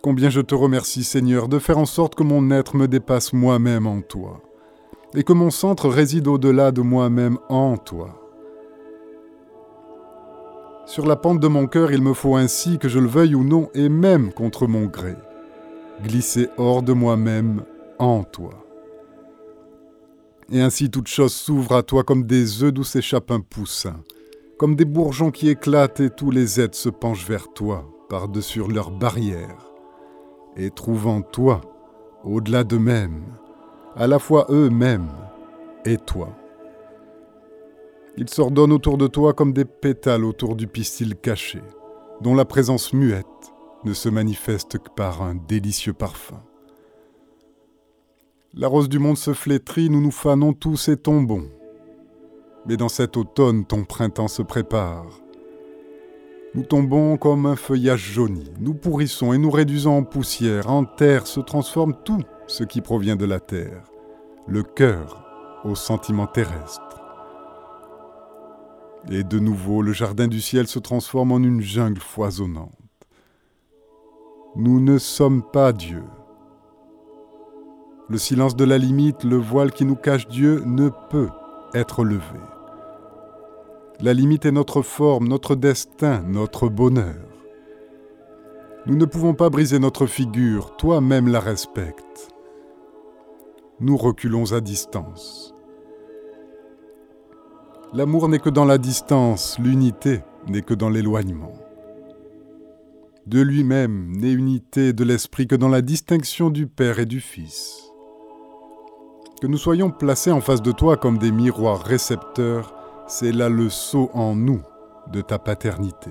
Combien 0.00 0.30
je 0.30 0.40
te 0.40 0.54
remercie 0.54 1.02
Seigneur 1.02 1.48
de 1.48 1.58
faire 1.58 1.78
en 1.78 1.86
sorte 1.86 2.14
que 2.14 2.22
mon 2.22 2.50
être 2.50 2.76
me 2.76 2.86
dépasse 2.86 3.32
moi-même 3.32 3.86
en 3.86 4.00
toi, 4.00 4.40
et 5.14 5.24
que 5.24 5.32
mon 5.32 5.50
centre 5.50 5.88
réside 5.88 6.28
au-delà 6.28 6.70
de 6.70 6.82
moi-même 6.82 7.38
en 7.48 7.76
toi. 7.76 8.22
Sur 10.86 11.04
la 11.04 11.16
pente 11.16 11.40
de 11.40 11.48
mon 11.48 11.66
cœur, 11.66 11.92
il 11.92 12.00
me 12.00 12.14
faut 12.14 12.36
ainsi, 12.36 12.78
que 12.78 12.88
je 12.88 12.98
le 12.98 13.08
veuille 13.08 13.34
ou 13.34 13.44
non, 13.44 13.68
et 13.74 13.88
même 13.88 14.32
contre 14.32 14.66
mon 14.66 14.86
gré, 14.86 15.16
glisser 16.02 16.48
hors 16.56 16.82
de 16.82 16.92
moi-même 16.92 17.64
en 17.98 18.24
toi. 18.24 18.64
Et 20.50 20.60
ainsi 20.60 20.90
toute 20.90 21.08
chose 21.08 21.34
s'ouvre 21.34 21.74
à 21.74 21.82
toi 21.82 22.04
comme 22.04 22.24
des 22.24 22.62
œufs 22.62 22.72
d'où 22.72 22.84
s'échappe 22.84 23.30
un 23.30 23.40
poussin, 23.40 23.96
comme 24.58 24.76
des 24.76 24.84
bourgeons 24.84 25.30
qui 25.30 25.48
éclatent 25.48 26.00
et 26.00 26.10
tous 26.10 26.30
les 26.30 26.60
êtres 26.60 26.76
se 26.76 26.88
penchent 26.88 27.26
vers 27.26 27.52
toi, 27.52 27.84
par-dessus 28.08 28.62
leurs 28.66 28.90
barrières, 28.90 29.70
et 30.56 30.70
trouvant 30.70 31.20
toi, 31.20 31.60
au-delà 32.24 32.64
d'eux-mêmes, 32.64 33.24
à 33.94 34.06
la 34.06 34.18
fois 34.18 34.46
eux-mêmes 34.48 35.10
et 35.84 35.98
toi. 35.98 36.30
Ils 38.16 38.28
s'ordonnent 38.28 38.72
autour 38.72 38.98
de 38.98 39.06
toi 39.06 39.34
comme 39.34 39.52
des 39.52 39.64
pétales 39.64 40.24
autour 40.24 40.56
du 40.56 40.66
pistil 40.66 41.14
caché, 41.14 41.60
dont 42.20 42.34
la 42.34 42.44
présence 42.44 42.92
muette 42.92 43.24
ne 43.84 43.92
se 43.92 44.08
manifeste 44.08 44.78
que 44.78 44.90
par 44.90 45.22
un 45.22 45.34
délicieux 45.34 45.92
parfum. 45.92 46.42
La 48.54 48.66
rose 48.66 48.88
du 48.88 48.98
monde 48.98 49.16
se 49.16 49.34
flétrit, 49.34 49.90
nous 49.90 50.00
nous 50.00 50.10
fanons 50.10 50.52
tous 50.52 50.88
et 50.88 50.96
tombons. 50.96 51.48
Mais 52.66 52.76
dans 52.76 52.88
cet 52.88 53.16
automne, 53.16 53.64
ton 53.64 53.84
printemps 53.84 54.28
se 54.28 54.42
prépare. 54.42 55.06
Nous 56.54 56.62
tombons 56.62 57.16
comme 57.18 57.46
un 57.46 57.56
feuillage 57.56 58.12
jauni, 58.12 58.50
nous 58.58 58.74
pourrissons 58.74 59.32
et 59.32 59.38
nous 59.38 59.50
réduisons 59.50 59.98
en 59.98 60.02
poussière. 60.02 60.70
En 60.70 60.84
terre 60.84 61.26
se 61.26 61.40
transforme 61.40 61.94
tout 62.04 62.22
ce 62.46 62.64
qui 62.64 62.80
provient 62.80 63.16
de 63.16 63.26
la 63.26 63.38
terre, 63.38 63.84
le 64.46 64.62
cœur 64.62 65.60
au 65.64 65.74
sentiment 65.74 66.26
terrestre. 66.26 67.02
Et 69.10 69.24
de 69.24 69.38
nouveau, 69.38 69.82
le 69.82 69.92
jardin 69.92 70.26
du 70.26 70.40
ciel 70.40 70.66
se 70.66 70.78
transforme 70.78 71.32
en 71.32 71.38
une 71.38 71.60
jungle 71.60 72.00
foisonnante. 72.00 72.77
Nous 74.56 74.80
ne 74.80 74.98
sommes 74.98 75.42
pas 75.42 75.72
Dieu. 75.72 76.04
Le 78.08 78.16
silence 78.16 78.56
de 78.56 78.64
la 78.64 78.78
limite, 78.78 79.22
le 79.24 79.36
voile 79.36 79.70
qui 79.70 79.84
nous 79.84 79.94
cache 79.94 80.26
Dieu, 80.28 80.62
ne 80.64 80.88
peut 81.10 81.28
être 81.74 82.04
levé. 82.04 82.40
La 84.00 84.14
limite 84.14 84.46
est 84.46 84.52
notre 84.52 84.80
forme, 84.82 85.28
notre 85.28 85.54
destin, 85.54 86.22
notre 86.22 86.68
bonheur. 86.68 87.28
Nous 88.86 88.96
ne 88.96 89.04
pouvons 89.04 89.34
pas 89.34 89.50
briser 89.50 89.78
notre 89.78 90.06
figure, 90.06 90.76
toi-même 90.76 91.28
la 91.28 91.40
respectes. 91.40 92.28
Nous 93.80 93.96
reculons 93.96 94.52
à 94.52 94.60
distance. 94.60 95.54
L'amour 97.92 98.28
n'est 98.28 98.38
que 98.38 98.50
dans 98.50 98.64
la 98.64 98.78
distance, 98.78 99.58
l'unité 99.58 100.20
n'est 100.46 100.62
que 100.62 100.74
dans 100.74 100.88
l'éloignement. 100.88 101.52
De 103.28 103.42
lui-même 103.42 104.16
n'est 104.16 104.32
unité 104.32 104.94
de 104.94 105.04
l'esprit 105.04 105.46
que 105.46 105.54
dans 105.54 105.68
la 105.68 105.82
distinction 105.82 106.48
du 106.48 106.66
Père 106.66 106.98
et 106.98 107.04
du 107.04 107.20
Fils. 107.20 107.92
Que 109.42 109.46
nous 109.46 109.58
soyons 109.58 109.90
placés 109.90 110.32
en 110.32 110.40
face 110.40 110.62
de 110.62 110.72
toi 110.72 110.96
comme 110.96 111.18
des 111.18 111.30
miroirs 111.30 111.82
récepteurs 111.82 112.74
c'est 113.06 113.32
là 113.32 113.50
le 113.50 113.68
saut 113.68 114.10
en 114.14 114.34
nous 114.34 114.62
de 115.12 115.20
ta 115.20 115.38
paternité. 115.38 116.10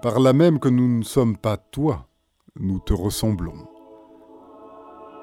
Par 0.00 0.20
là 0.20 0.32
même 0.32 0.60
que 0.60 0.68
nous 0.68 0.98
ne 0.98 1.02
sommes 1.02 1.36
pas 1.36 1.56
toi, 1.56 2.06
nous 2.54 2.78
te 2.78 2.92
ressemblons. 2.94 3.66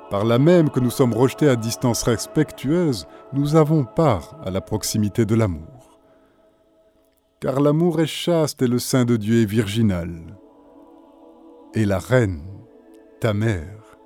Par 0.10 0.26
là 0.26 0.38
même 0.38 0.70
que 0.70 0.82
nous 0.82 0.92
sommes 0.92 1.14
rejetés 1.14 1.48
à 1.48 1.56
distance 1.56 2.04
respectueuse, 2.04 3.08
nous 3.32 3.56
avons 3.56 3.86
part 3.86 4.36
à 4.44 4.52
la 4.52 4.60
proximité 4.60 5.26
de 5.26 5.36
l'amour. 5.36 5.75
Car 7.46 7.62
l'amour 7.62 8.02
est 8.02 8.08
chaste 8.08 8.64
et 8.64 8.68
le 8.68 8.80
sein 8.80 9.06
de 9.06 9.18
Dieu 9.18 9.44
est 9.44 9.46
virginal. 9.46 10.10
Et 11.76 11.86
la 11.86 12.00
reine, 12.00 12.42
ta 13.20 13.34
mère, 13.34 14.00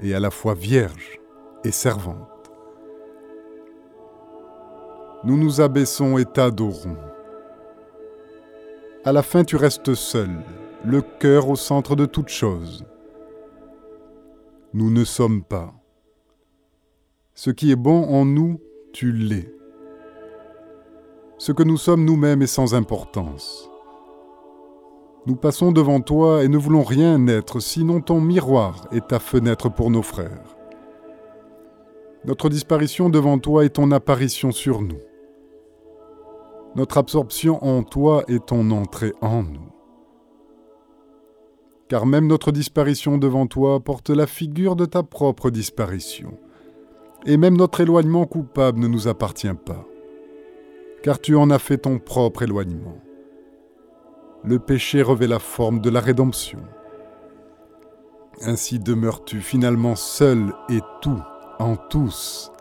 est 0.00 0.12
à 0.12 0.20
la 0.20 0.30
fois 0.30 0.54
vierge 0.54 1.18
et 1.64 1.72
servante 1.72 2.38
nous 5.24 5.36
nous 5.36 5.60
abaissons 5.60 6.16
et 6.16 6.24
t'adorons. 6.24 6.96
À 9.04 9.12
la 9.12 9.22
fin, 9.22 9.44
tu 9.44 9.56
restes 9.56 9.94
seul, 9.94 10.30
le 10.84 11.02
cœur 11.02 11.48
au 11.48 11.56
centre 11.56 11.96
de 11.96 12.06
toute 12.06 12.28
chose. 12.28 12.84
Nous 14.74 14.90
ne 14.90 15.04
sommes 15.04 15.42
pas. 15.42 15.74
Ce 17.34 17.50
qui 17.50 17.72
est 17.72 17.76
bon 17.76 18.04
en 18.04 18.24
nous, 18.24 18.60
tu 18.92 19.12
l'es. 19.12 19.57
Ce 21.40 21.52
que 21.52 21.62
nous 21.62 21.76
sommes 21.76 22.04
nous-mêmes 22.04 22.42
est 22.42 22.48
sans 22.48 22.74
importance. 22.74 23.70
Nous 25.26 25.36
passons 25.36 25.70
devant 25.70 26.00
toi 26.00 26.42
et 26.42 26.48
ne 26.48 26.58
voulons 26.58 26.82
rien 26.82 27.24
être 27.28 27.60
sinon 27.60 28.00
ton 28.00 28.20
miroir 28.20 28.88
et 28.90 29.00
ta 29.00 29.20
fenêtre 29.20 29.68
pour 29.68 29.92
nos 29.92 30.02
frères. 30.02 30.56
Notre 32.24 32.48
disparition 32.48 33.08
devant 33.08 33.38
toi 33.38 33.64
est 33.64 33.76
ton 33.76 33.92
apparition 33.92 34.50
sur 34.50 34.82
nous. 34.82 34.98
Notre 36.74 36.98
absorption 36.98 37.64
en 37.64 37.84
toi 37.84 38.24
est 38.26 38.46
ton 38.46 38.72
entrée 38.72 39.12
en 39.20 39.44
nous. 39.44 39.70
Car 41.88 42.04
même 42.04 42.26
notre 42.26 42.50
disparition 42.50 43.16
devant 43.16 43.46
toi 43.46 43.78
porte 43.78 44.10
la 44.10 44.26
figure 44.26 44.74
de 44.74 44.86
ta 44.86 45.04
propre 45.04 45.50
disparition. 45.50 46.36
Et 47.26 47.36
même 47.36 47.56
notre 47.56 47.80
éloignement 47.80 48.26
coupable 48.26 48.80
ne 48.80 48.88
nous 48.88 49.06
appartient 49.06 49.54
pas. 49.64 49.86
Car 51.08 51.22
tu 51.22 51.34
en 51.36 51.48
as 51.48 51.58
fait 51.58 51.78
ton 51.78 51.98
propre 51.98 52.42
éloignement. 52.42 52.98
Le 54.44 54.58
péché 54.58 55.00
revêt 55.00 55.26
la 55.26 55.38
forme 55.38 55.80
de 55.80 55.88
la 55.88 56.00
rédemption. 56.00 56.58
Ainsi 58.42 58.78
demeures-tu 58.78 59.40
finalement 59.40 59.96
seul 59.96 60.52
et 60.68 60.80
tout 61.00 61.22
en 61.58 61.76
tous 61.76 62.52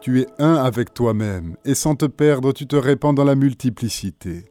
tu 0.00 0.20
es 0.20 0.28
un 0.38 0.54
avec 0.54 0.94
toi-même, 0.94 1.56
et 1.64 1.74
sans 1.74 1.96
te 1.96 2.04
perdre, 2.04 2.52
tu 2.52 2.68
te 2.68 2.76
répands 2.76 3.14
dans 3.14 3.24
la 3.24 3.34
multiplicité. 3.34 4.44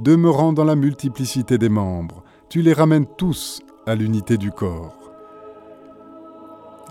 Demeurant 0.00 0.52
dans 0.52 0.64
la 0.64 0.74
multiplicité 0.74 1.56
des 1.56 1.68
membres, 1.68 2.24
tu 2.48 2.62
les 2.62 2.72
ramènes 2.72 3.06
tous 3.16 3.60
à 3.86 3.94
l'unité 3.94 4.38
du 4.38 4.50
corps. 4.50 5.12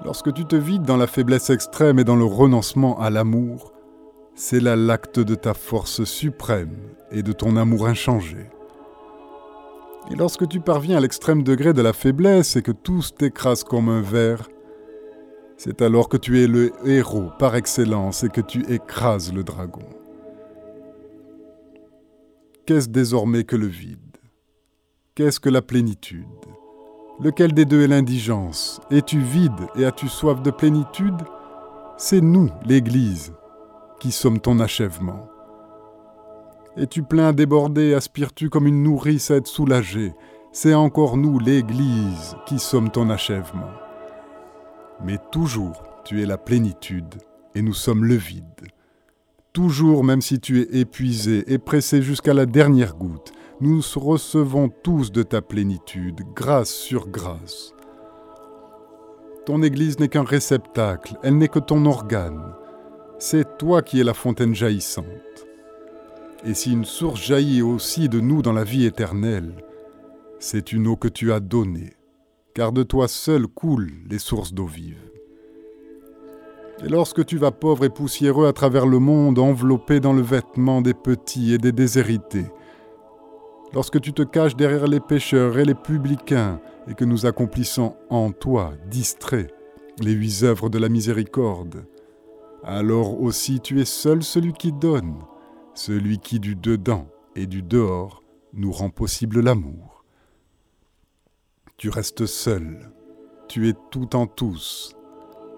Lorsque 0.05 0.31
tu 0.33 0.45
te 0.45 0.55
vides 0.55 0.83
dans 0.83 0.95
la 0.95 1.07
faiblesse 1.07 1.49
extrême 1.49 1.99
et 1.99 2.05
dans 2.05 2.15
le 2.15 2.23
renoncement 2.23 2.97
à 2.97 3.09
l'amour, 3.09 3.72
c'est 4.35 4.59
là 4.59 4.75
l'acte 4.75 5.19
de 5.19 5.35
ta 5.35 5.53
force 5.53 6.03
suprême 6.03 6.75
et 7.11 7.23
de 7.23 7.31
ton 7.31 7.55
amour 7.55 7.87
inchangé. 7.87 8.49
Et 10.11 10.15
lorsque 10.15 10.47
tu 10.47 10.59
parviens 10.59 10.97
à 10.97 10.99
l'extrême 10.99 11.43
degré 11.43 11.73
de 11.73 11.81
la 11.81 11.93
faiblesse 11.93 12.55
et 12.55 12.61
que 12.61 12.71
tout 12.71 13.01
t'écrase 13.17 13.63
comme 13.63 13.89
un 13.89 14.01
verre, 14.01 14.49
c'est 15.55 15.81
alors 15.81 16.09
que 16.09 16.17
tu 16.17 16.43
es 16.43 16.47
le 16.47 16.71
héros 16.85 17.29
par 17.39 17.55
excellence 17.55 18.23
et 18.23 18.29
que 18.29 18.41
tu 18.41 18.65
écrases 18.69 19.31
le 19.31 19.43
dragon. 19.43 19.87
Qu'est-ce 22.65 22.89
désormais 22.89 23.43
que 23.43 23.55
le 23.55 23.67
vide? 23.67 23.99
Qu'est-ce 25.15 25.39
que 25.39 25.49
la 25.49 25.61
plénitude? 25.61 26.25
Lequel 27.21 27.53
des 27.53 27.65
deux 27.65 27.83
est 27.83 27.87
l'indigence? 27.87 28.81
Es-tu 28.89 29.19
vide 29.19 29.51
et 29.75 29.85
as-tu 29.85 30.09
soif 30.09 30.41
de 30.41 30.49
plénitude? 30.49 31.21
C'est 31.97 32.21
nous, 32.21 32.49
l'Église, 32.65 33.31
qui 34.03 34.11
sommes 34.11 34.39
ton 34.39 34.59
achèvement. 34.59 35.27
Es-tu 36.77 37.01
plein 37.01 37.29
à 37.29 37.33
déborder 37.33 37.95
Aspires-tu 37.95 38.51
comme 38.51 38.67
une 38.67 38.83
nourrice 38.83 39.31
à 39.31 39.37
être 39.37 39.47
soulagée? 39.47 40.13
C'est 40.51 40.75
encore 40.75 41.17
nous, 41.17 41.39
l'Église, 41.39 42.35
qui 42.45 42.59
sommes 42.59 42.91
ton 42.91 43.09
achèvement 43.09 43.71
mais 45.03 45.17
toujours 45.31 45.83
tu 46.05 46.21
es 46.21 46.25
la 46.25 46.37
plénitude 46.37 47.15
et 47.55 47.61
nous 47.61 47.73
sommes 47.73 48.05
le 48.05 48.15
vide. 48.15 48.43
Toujours, 49.51 50.03
même 50.03 50.21
si 50.21 50.39
tu 50.39 50.61
es 50.61 50.79
épuisé 50.79 51.53
et 51.53 51.59
pressé 51.59 52.01
jusqu'à 52.01 52.33
la 52.33 52.45
dernière 52.45 52.95
goutte, 52.95 53.31
nous 53.61 53.81
recevons 53.95 54.69
tous 54.69 55.11
de 55.11 55.21
ta 55.21 55.41
plénitude, 55.41 56.21
grâce 56.35 56.71
sur 56.71 57.07
grâce. 57.07 57.73
Ton 59.45 59.61
Église 59.61 59.99
n'est 59.99 60.07
qu'un 60.07 60.23
réceptacle, 60.23 61.17
elle 61.21 61.37
n'est 61.37 61.49
que 61.49 61.59
ton 61.59 61.85
organe. 61.85 62.55
C'est 63.25 63.57
toi 63.57 63.81
qui 63.81 64.01
es 64.01 64.03
la 64.03 64.13
fontaine 64.13 64.53
jaillissante. 64.53 65.47
Et 66.43 66.53
si 66.53 66.73
une 66.73 66.83
source 66.83 67.21
jaillit 67.21 67.61
aussi 67.61 68.09
de 68.09 68.19
nous 68.19 68.41
dans 68.41 68.51
la 68.51 68.65
vie 68.65 68.85
éternelle, 68.85 69.63
c'est 70.39 70.73
une 70.73 70.87
eau 70.87 70.97
que 70.97 71.07
tu 71.07 71.31
as 71.31 71.39
donnée 71.39 71.93
car 72.53 72.73
de 72.73 72.83
toi 72.83 73.07
seul 73.07 73.47
coulent 73.47 73.93
les 74.09 74.19
sources 74.19 74.53
d'eau 74.53 74.65
vive. 74.65 75.09
Et 76.83 76.89
lorsque 76.89 77.25
tu 77.25 77.37
vas 77.37 77.51
pauvre 77.51 77.85
et 77.85 77.89
poussiéreux 77.89 78.45
à 78.45 78.51
travers 78.51 78.85
le 78.87 78.99
monde, 78.99 79.39
enveloppé 79.39 80.01
dans 80.01 80.11
le 80.11 80.21
vêtement 80.21 80.81
des 80.81 80.93
petits 80.93 81.53
et 81.53 81.57
des 81.57 81.71
déshérités, 81.71 82.47
lorsque 83.73 84.01
tu 84.01 84.11
te 84.11 84.23
caches 84.23 84.57
derrière 84.57 84.85
les 84.85 84.99
pécheurs 84.99 85.57
et 85.57 85.63
les 85.63 85.75
publicains, 85.75 86.59
et 86.89 86.93
que 86.93 87.05
nous 87.05 87.25
accomplissons 87.25 87.95
en 88.09 88.33
toi, 88.33 88.73
distraits, 88.91 89.53
les 90.01 90.11
huit 90.11 90.43
œuvres 90.43 90.67
de 90.67 90.77
la 90.77 90.89
miséricorde, 90.89 91.85
alors 92.63 93.21
aussi 93.21 93.59
tu 93.59 93.81
es 93.81 93.85
seul 93.85 94.23
celui 94.23 94.53
qui 94.53 94.71
donne, 94.71 95.19
celui 95.73 96.19
qui 96.19 96.39
du 96.39 96.55
dedans 96.55 97.07
et 97.35 97.45
du 97.45 97.61
dehors 97.61 98.23
nous 98.53 98.71
rend 98.71 98.89
possible 98.89 99.41
l'amour. 99.41 100.03
Tu 101.77 101.89
restes 101.89 102.25
seul. 102.25 102.91
Tu 103.49 103.67
es 103.67 103.73
tout 103.91 104.15
en 104.15 104.27
tous. 104.27 104.95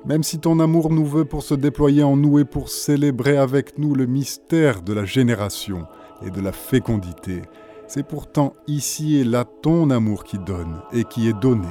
Même 0.05 0.23
si 0.23 0.39
ton 0.39 0.59
amour 0.59 0.89
nous 0.89 1.05
veut 1.05 1.25
pour 1.25 1.43
se 1.43 1.53
déployer 1.53 2.03
en 2.03 2.15
nous 2.15 2.39
et 2.39 2.45
pour 2.45 2.69
célébrer 2.69 3.37
avec 3.37 3.77
nous 3.77 3.93
le 3.93 4.05
mystère 4.05 4.81
de 4.81 4.93
la 4.93 5.05
génération 5.05 5.85
et 6.25 6.31
de 6.31 6.41
la 6.41 6.51
fécondité, 6.51 7.41
c'est 7.87 8.07
pourtant 8.07 8.53
ici 8.67 9.17
et 9.17 9.23
là 9.23 9.45
ton 9.45 9.89
amour 9.89 10.23
qui 10.23 10.39
donne 10.39 10.81
et 10.93 11.03
qui 11.03 11.27
est 11.27 11.39
donné, 11.39 11.67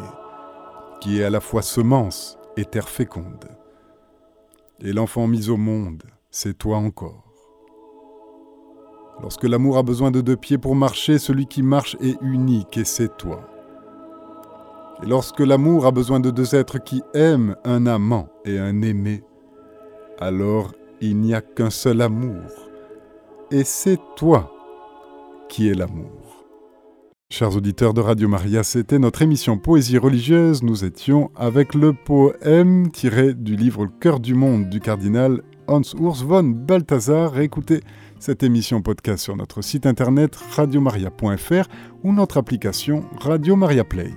qui 1.00 1.20
est 1.20 1.24
à 1.24 1.30
la 1.30 1.40
fois 1.40 1.62
semence 1.62 2.38
et 2.56 2.64
terre 2.64 2.88
féconde. 2.88 3.48
Et 4.80 4.92
l'enfant 4.92 5.26
mis 5.26 5.48
au 5.48 5.56
monde, 5.56 6.02
c'est 6.30 6.58
toi 6.58 6.78
encore. 6.78 7.24
Lorsque 9.22 9.44
l'amour 9.44 9.78
a 9.78 9.82
besoin 9.82 10.10
de 10.10 10.20
deux 10.20 10.36
pieds 10.36 10.58
pour 10.58 10.74
marcher, 10.74 11.18
celui 11.18 11.46
qui 11.46 11.62
marche 11.62 11.96
est 12.00 12.20
unique 12.20 12.76
et 12.76 12.84
c'est 12.84 13.16
toi. 13.16 13.48
Et 15.02 15.06
lorsque 15.06 15.40
l'amour 15.40 15.86
a 15.86 15.92
besoin 15.92 16.18
de 16.18 16.30
deux 16.30 16.54
êtres 16.54 16.78
qui 16.78 17.02
aiment 17.14 17.56
un 17.64 17.86
amant 17.86 18.28
et 18.44 18.58
un 18.58 18.82
aimé, 18.82 19.22
alors 20.18 20.72
il 21.00 21.18
n'y 21.18 21.34
a 21.34 21.40
qu'un 21.40 21.70
seul 21.70 22.00
amour. 22.00 22.42
Et 23.50 23.64
c'est 23.64 24.00
toi 24.16 24.52
qui 25.48 25.68
es 25.68 25.74
l'amour. 25.74 26.23
Chers 27.36 27.56
auditeurs 27.56 27.94
de 27.94 28.00
Radio 28.00 28.28
Maria, 28.28 28.62
c'était 28.62 29.00
notre 29.00 29.20
émission 29.22 29.58
Poésie 29.58 29.98
religieuse. 29.98 30.62
Nous 30.62 30.84
étions 30.84 31.32
avec 31.34 31.74
le 31.74 31.92
poème 31.92 32.92
tiré 32.92 33.34
du 33.34 33.56
livre 33.56 33.86
Le 33.86 33.90
cœur 33.90 34.20
du 34.20 34.34
monde 34.34 34.68
du 34.68 34.78
cardinal 34.78 35.42
Hans 35.66 35.82
Urs 35.98 36.24
von 36.24 36.44
Balthasar. 36.44 37.40
Écoutez 37.40 37.80
cette 38.20 38.44
émission 38.44 38.82
podcast 38.82 39.24
sur 39.24 39.34
notre 39.34 39.62
site 39.62 39.84
internet 39.84 40.36
radiomaria.fr 40.36 41.68
ou 42.04 42.12
notre 42.12 42.36
application 42.36 43.02
Radio 43.18 43.56
Maria 43.56 43.82
Play. 43.82 44.12